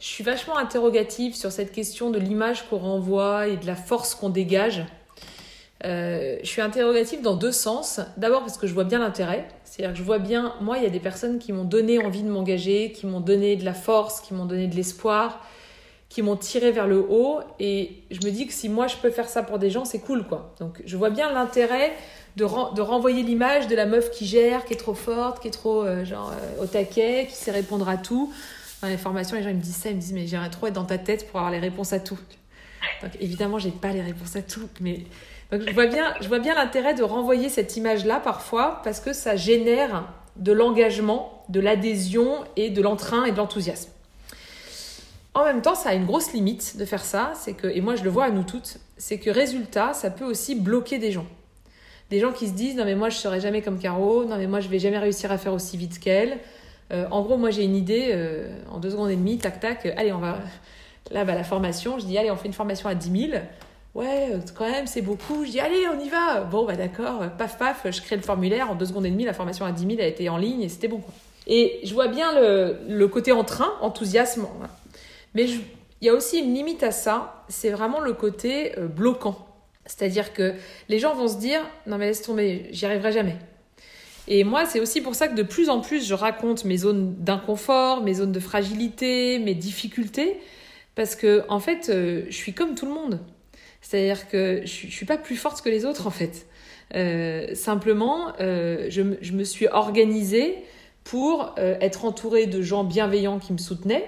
[0.00, 4.14] Je suis vachement interrogative sur cette question de l'image qu'on renvoie et de la force
[4.14, 4.84] qu'on dégage.
[5.82, 8.00] je suis interrogative dans deux sens.
[8.16, 9.48] D'abord parce que je vois bien l'intérêt.
[9.64, 12.22] C'est-à-dire que je vois bien, moi, il y a des personnes qui m'ont donné envie
[12.22, 15.40] de m'engager, qui m'ont donné de la force, qui m'ont donné de l'espoir,
[16.08, 17.40] qui m'ont tiré vers le haut.
[17.60, 20.00] Et je me dis que si moi je peux faire ça pour des gens, c'est
[20.00, 20.54] cool quoi.
[20.58, 21.92] Donc je vois bien l'intérêt
[22.36, 25.52] de, de renvoyer l'image de la meuf qui gère, qui est trop forte, qui est
[25.52, 28.32] trop euh, genre euh, au taquet, qui sait répondre à tout.
[28.82, 30.74] Dans les formations, les gens me disent ça, ils me disent mais j'aimerais trop être
[30.74, 32.18] dans ta tête pour avoir les réponses à tout.
[33.02, 35.04] Donc évidemment, j'ai pas les réponses à tout, mais
[35.50, 39.12] donc je vois bien, je vois bien l'intérêt de renvoyer cette image-là parfois parce que
[39.12, 43.90] ça génère de l'engagement, de l'adhésion et de l'entrain et de l'enthousiasme.
[45.34, 47.96] En même temps, ça a une grosse limite de faire ça, c'est que, et moi
[47.96, 51.26] je le vois à nous toutes, c'est que résultat, ça peut aussi bloquer des gens.
[52.10, 54.46] Des gens qui se disent non mais moi je serai jamais comme Caro, non mais
[54.46, 56.38] moi je vais jamais réussir à faire aussi vite qu'elle.
[56.92, 59.86] Euh, en gros, moi j'ai une idée, euh, en deux secondes et demie, tac tac,
[59.86, 60.38] euh, allez on va,
[61.10, 63.42] là bah, la formation, je dis allez on fait une formation à 10 000.
[63.94, 65.44] Ouais, quand même, c'est beaucoup.
[65.44, 66.42] Je dis, allez, on y va.
[66.42, 68.70] Bon, bah d'accord, paf, paf, je crée le formulaire.
[68.70, 70.68] En deux secondes et demie, la formation à 10 000 a été en ligne et
[70.68, 71.00] c'était bon.
[71.48, 74.46] Et je vois bien le, le côté entrain, enthousiasme.
[75.34, 79.48] Mais il y a aussi une limite à ça, c'est vraiment le côté bloquant.
[79.86, 80.54] C'est-à-dire que
[80.88, 83.36] les gens vont se dire non mais laisse tomber, j'y arriverai jamais.
[84.28, 87.16] Et moi, c'est aussi pour ça que de plus en plus, je raconte mes zones
[87.16, 90.36] d'inconfort, mes zones de fragilité, mes difficultés,
[90.94, 93.20] parce que en fait, euh, je suis comme tout le monde.
[93.80, 96.46] C'est-à-dire que je, ne suis pas plus forte que les autres en fait.
[96.94, 100.56] Euh, simplement, je, je, me suis organisée
[101.04, 104.06] pour être entourée de gens bienveillants qui me soutenaient,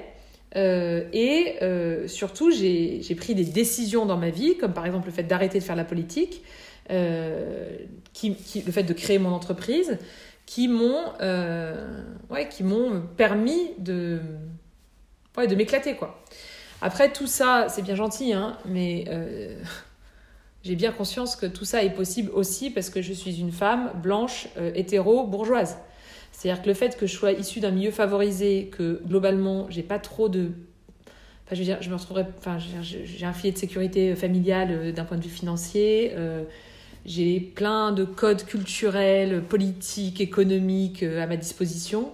[0.56, 5.12] euh, et euh, surtout, j'ai pris des décisions dans ma vie, comme par exemple le
[5.12, 6.42] fait d'arrêter de faire la politique,
[6.90, 7.76] euh,
[8.12, 8.36] qui,
[8.66, 9.98] le fait de créer mon entreprise,
[10.46, 11.12] qui m'ont
[12.30, 14.20] ouais, qui m'ont permis de,
[15.36, 15.94] ouais, de m'éclater.
[15.96, 16.22] quoi.
[16.82, 19.04] Après, tout ça, c'est bien gentil, hein, mais
[20.64, 23.92] j'ai bien conscience que tout ça est possible aussi parce que je suis une femme
[24.02, 25.76] blanche, hétéro, bourgeoise.
[26.40, 29.98] C'est-à-dire que le fait que je sois issue d'un milieu favorisé, que globalement, j'ai pas
[29.98, 30.52] trop de.
[31.44, 32.26] Enfin, je veux dire, je me retrouverais.
[32.38, 36.12] Enfin, j'ai un filet de sécurité familiale euh, d'un point de vue financier.
[36.14, 36.44] Euh,
[37.06, 42.12] j'ai plein de codes culturels, politiques, économiques euh, à ma disposition.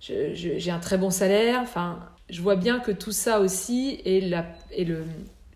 [0.00, 1.60] J'ai un très bon salaire.
[1.62, 5.04] Enfin, je vois bien que tout ça aussi est, la, est le.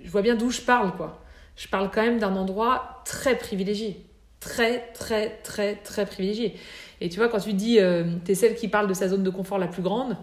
[0.02, 1.22] Je vois bien d'où je parle, quoi.
[1.56, 4.04] Je parle quand même d'un endroit très privilégié.
[4.40, 6.56] Très, très, très, très privilégié.
[7.00, 9.22] Et tu vois, quand tu dis, euh, tu es celle qui parle de sa zone
[9.22, 10.16] de confort la plus grande,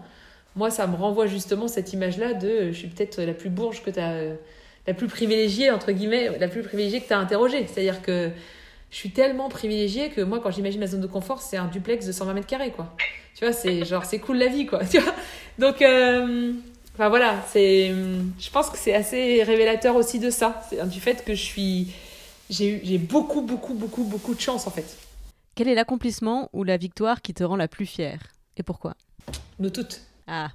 [0.56, 3.90] moi, ça me renvoie justement cette image-là de, je suis peut-être la plus bourge que
[3.90, 4.34] tu as, euh,
[4.88, 7.66] la plus privilégiée, entre guillemets, la plus privilégiée que tu as interrogée.
[7.66, 8.30] C'est-à-dire que
[8.90, 12.06] je suis tellement privilégiée que moi, quand j'imagine ma zone de confort, c'est un duplex
[12.06, 12.96] de 120 mètres carrés, quoi.
[13.34, 14.82] Tu vois, c'est genre, c'est cool la vie, quoi.
[14.90, 15.14] Tu vois
[15.58, 16.54] Donc, euh,
[16.94, 17.92] enfin voilà, c'est,
[18.38, 21.92] je pense que c'est assez révélateur aussi de ça, du fait que je suis,
[22.48, 24.96] j'ai, j'ai beaucoup, beaucoup, beaucoup, beaucoup de chance, en fait.
[25.54, 28.20] Quel est l'accomplissement ou la victoire qui te rend la plus fière?
[28.56, 28.94] Et pourquoi?
[29.58, 30.00] Nous toutes.
[30.26, 30.48] Ah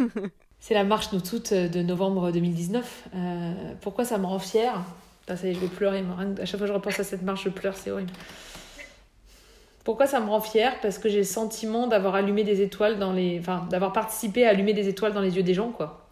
[0.60, 3.08] C'est la marche Nous toutes de novembre 2019.
[3.14, 4.82] Euh, pourquoi ça me rend fière?
[5.26, 6.02] Ça y est, je vais pleurer.
[6.40, 8.12] À chaque fois que je repense à cette marche, je pleure, c'est horrible.
[9.84, 10.80] Pourquoi ça me rend fière?
[10.80, 13.38] Parce que j'ai le sentiment d'avoir allumé des étoiles dans les.
[13.38, 16.08] Enfin, d'avoir participé à allumer des étoiles dans les yeux des gens, quoi.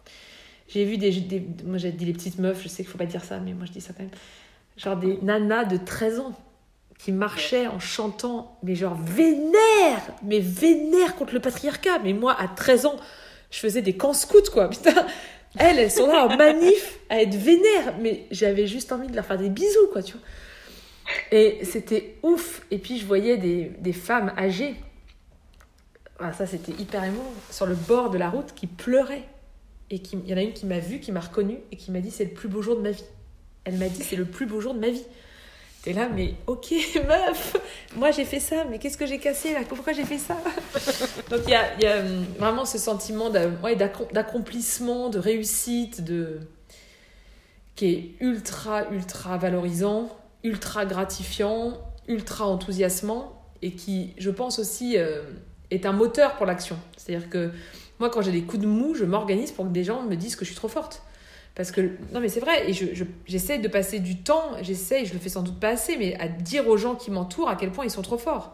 [0.67, 1.11] J'ai vu des.
[1.11, 1.45] des...
[1.63, 3.65] Moi, j'ai dit les petites meufs, je sais qu'il faut pas dire ça, mais moi,
[3.65, 4.11] je dis ça quand même.
[4.77, 6.33] Genre des nanas de 13 ans
[6.99, 12.47] qui marchaient en chantant, mais genre vénère Mais vénère contre le patriarcat Mais moi, à
[12.47, 12.95] 13 ans,
[13.51, 14.69] je faisais des camps scouts, quoi.
[14.69, 15.05] Putain
[15.59, 19.25] elles, elles sont là en manif à être vénères, mais j'avais juste envie de leur
[19.25, 20.21] faire des bisous, quoi, tu vois.
[21.31, 22.61] Et c'était ouf.
[22.69, 24.75] Et puis je voyais des, des femmes âgées,
[26.19, 29.27] ah, ça c'était hyper émouvant, sur le bord de la route qui pleuraient.
[29.89, 31.99] Et il y en a une qui m'a vue, qui m'a reconnue et qui m'a
[31.99, 33.05] dit c'est le plus beau jour de ma vie.
[33.63, 35.05] Elle m'a dit c'est le plus beau jour de ma vie.
[35.87, 36.73] T'es là, mais ok,
[37.07, 37.55] meuf,
[37.95, 39.61] moi j'ai fait ça, mais qu'est-ce que j'ai cassé là?
[39.69, 40.35] Pourquoi j'ai fait ça?
[41.29, 46.41] Donc il y a, hum, vraiment ce sentiment d'accomplissement, de réussite, de...
[47.77, 50.09] qui est ultra, ultra valorisant,
[50.43, 51.77] ultra gratifiant,
[52.09, 55.21] ultra enthousiasmant et qui, je pense aussi, euh,
[55.71, 56.77] est un moteur pour l'action.
[56.97, 57.51] C'est-à-dire que
[58.01, 60.35] moi, quand j'ai des coups de mou, je m'organise pour que des gens me disent
[60.35, 61.01] que je suis trop forte.
[61.57, 61.81] Parce que,
[62.13, 62.73] non mais c'est vrai, et
[63.25, 66.15] j'essaie je, de passer du temps, j'essaie, je le fais sans doute pas assez, mais
[66.19, 68.53] à dire aux gens qui m'entourent à quel point ils sont trop forts.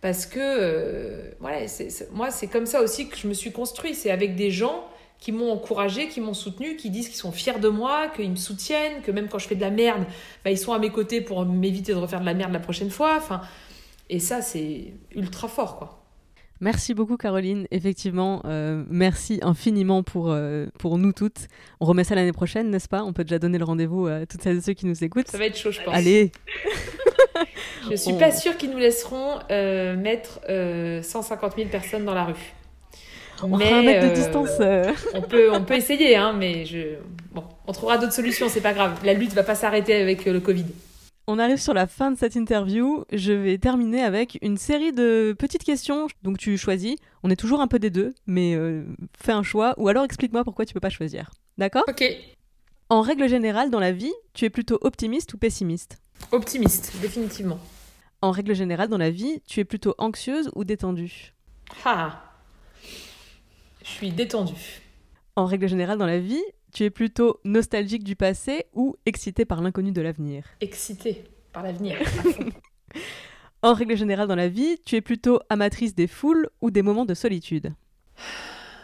[0.00, 3.94] Parce que, euh, voilà, c'est moi c'est comme ça aussi que je me suis construit,
[3.94, 4.86] c'est avec des gens
[5.18, 8.36] qui m'ont encouragé, qui m'ont soutenu, qui disent qu'ils sont fiers de moi, qu'ils me
[8.36, 10.06] soutiennent, que même quand je fais de la merde,
[10.42, 12.90] bah, ils sont à mes côtés pour m'éviter de refaire de la merde la prochaine
[12.90, 13.16] fois.
[13.18, 13.42] Enfin,
[14.08, 16.07] et ça, c'est ultra fort, quoi.
[16.60, 17.66] Merci beaucoup Caroline.
[17.70, 21.46] Effectivement, euh, merci infiniment pour, euh, pour nous toutes.
[21.80, 23.04] On remet ça l'année prochaine, n'est-ce pas?
[23.04, 25.28] On peut déjà donner le rendez-vous à toutes celles et ceux qui nous écoutent.
[25.28, 25.94] Ça va être chaud, je pense.
[25.94, 26.32] Allez
[27.90, 30.40] Je suis pas sûre qu'ils nous laisseront euh, mettre
[31.02, 32.54] 150 000 personnes dans la rue.
[33.40, 34.50] On mais, un mètre de distance.
[35.14, 36.96] on, peut, on peut essayer, hein, mais je...
[37.32, 38.98] bon, on trouvera d'autres solutions, c'est pas grave.
[39.04, 40.66] La lutte va pas s'arrêter avec le Covid.
[41.30, 43.04] On arrive sur la fin de cette interview.
[43.12, 46.06] Je vais terminer avec une série de petites questions.
[46.22, 46.96] Donc tu choisis.
[47.22, 49.74] On est toujours un peu des deux, mais euh, fais un choix.
[49.76, 51.30] Ou alors explique-moi pourquoi tu peux pas choisir.
[51.58, 51.84] D'accord?
[51.86, 52.02] Ok.
[52.88, 55.98] En règle générale, dans la vie, tu es plutôt optimiste ou pessimiste?
[56.32, 57.58] Optimiste, définitivement.
[58.22, 61.34] En règle générale, dans la vie, tu es plutôt anxieuse ou détendue?
[61.84, 62.22] Ah
[63.84, 64.80] Je suis détendue.
[65.36, 66.42] En règle générale, dans la vie,
[66.72, 71.96] tu es plutôt nostalgique du passé ou excité par l'inconnu de l'avenir Excité par l'avenir.
[73.62, 77.04] en règle générale dans la vie, tu es plutôt amatrice des foules ou des moments
[77.04, 77.72] de solitude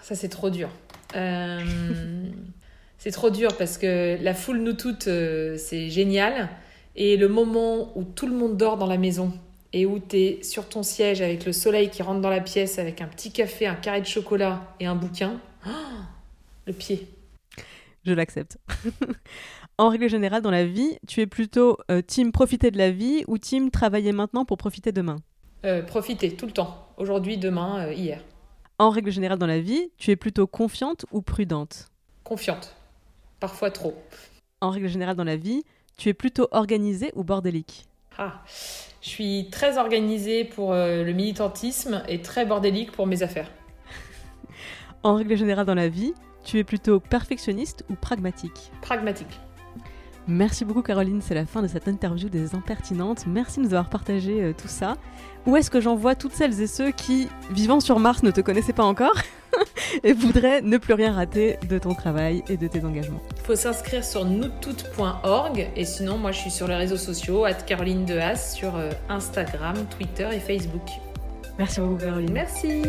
[0.03, 0.71] Ça c'est trop dur.
[1.15, 1.61] Euh,
[2.99, 6.49] c'est trop dur parce que la foule, nous toutes, euh, c'est génial.
[6.97, 9.33] Et le moment où tout le monde dort dans la maison
[9.73, 12.79] et où tu es sur ton siège avec le soleil qui rentre dans la pièce
[12.79, 15.41] avec un petit café, un carré de chocolat et un bouquin,
[16.67, 17.09] le pied.
[18.05, 18.59] Je l'accepte.
[19.79, 23.25] en règle générale, dans la vie, tu es plutôt euh, team profiter de la vie
[23.29, 25.17] ou team travailler maintenant pour profiter demain?
[25.65, 26.89] Euh, Profiter, tout le temps.
[26.99, 28.23] Aujourd'hui, demain, euh, hier.
[28.79, 31.89] En règle générale, dans la vie, tu es plutôt confiante ou prudente?
[32.25, 32.77] Confiante.
[33.41, 33.95] Parfois trop.
[34.61, 35.65] En règle générale, dans la vie,
[35.97, 37.87] tu es plutôt organisée ou bordélique?
[38.19, 38.43] Ah,
[39.01, 43.51] je suis très organisée pour le militantisme et très bordélique pour mes affaires.
[45.03, 46.15] en règle générale, dans la vie,
[46.45, 49.41] tu es plutôt perfectionniste ou pragmatique Pragmatique.
[50.27, 53.27] Merci beaucoup Caroline, c'est la fin de cette interview des impertinentes.
[53.27, 54.95] Merci de nous avoir partagé euh, tout ça.
[55.47, 58.73] Où est-ce que j'envoie toutes celles et ceux qui, vivant sur Mars, ne te connaissaient
[58.73, 59.15] pas encore
[60.03, 63.21] et voudraient ne plus rien rater de ton travail et de tes engagements?
[63.37, 67.53] Il faut s'inscrire sur noustoutes.org et sinon moi je suis sur les réseaux sociaux, at
[67.55, 70.89] Caroline Dehas sur euh, Instagram, Twitter et Facebook.
[71.59, 72.33] Merci beaucoup Caroline.
[72.33, 72.81] Merci.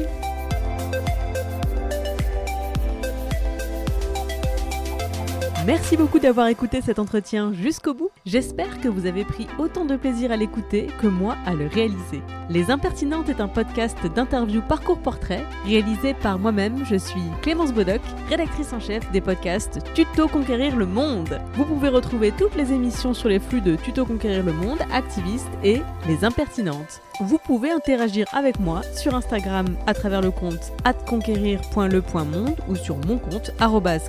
[5.65, 8.11] Merci beaucoup d'avoir écouté cet entretien jusqu'au bout.
[8.27, 12.21] J'espère que vous avez pris autant de plaisir à l'écouter que moi à le réaliser.
[12.51, 16.85] Les Impertinentes est un podcast d'interview parcours portrait réalisé par moi-même.
[16.85, 21.41] Je suis Clémence Bodoc, rédactrice en chef des podcasts Tuto Conquérir le Monde.
[21.55, 25.49] Vous pouvez retrouver toutes les émissions sur les flux de Tuto Conquérir le Monde, Activiste
[25.63, 27.01] et Les Impertinentes.
[27.21, 33.17] Vous pouvez interagir avec moi sur Instagram à travers le compte atconquérir.le.monde ou sur mon
[33.17, 33.51] compte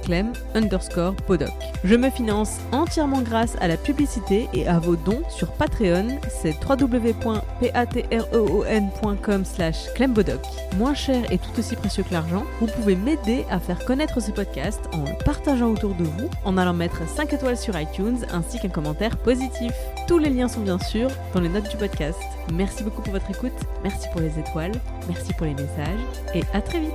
[0.02, 1.52] clem underscore podoc.
[1.84, 6.56] Je me finance entièrement grâce à la publicité et à vos dons sur Patreon, c'est
[6.68, 10.40] www.patreon.com slash clembodoc.
[10.76, 14.32] Moins cher et tout aussi précieux que l'argent, vous pouvez m'aider à faire connaître ce
[14.32, 18.58] podcast en le partageant autour de vous, en allant mettre 5 étoiles sur iTunes ainsi
[18.58, 19.72] qu'un commentaire positif.
[20.06, 22.18] Tous les liens sont bien sûr dans les notes du podcast.
[22.52, 23.52] Merci beaucoup pour votre écoute,
[23.82, 24.72] merci pour les étoiles,
[25.08, 25.98] merci pour les messages
[26.32, 26.92] et à très vite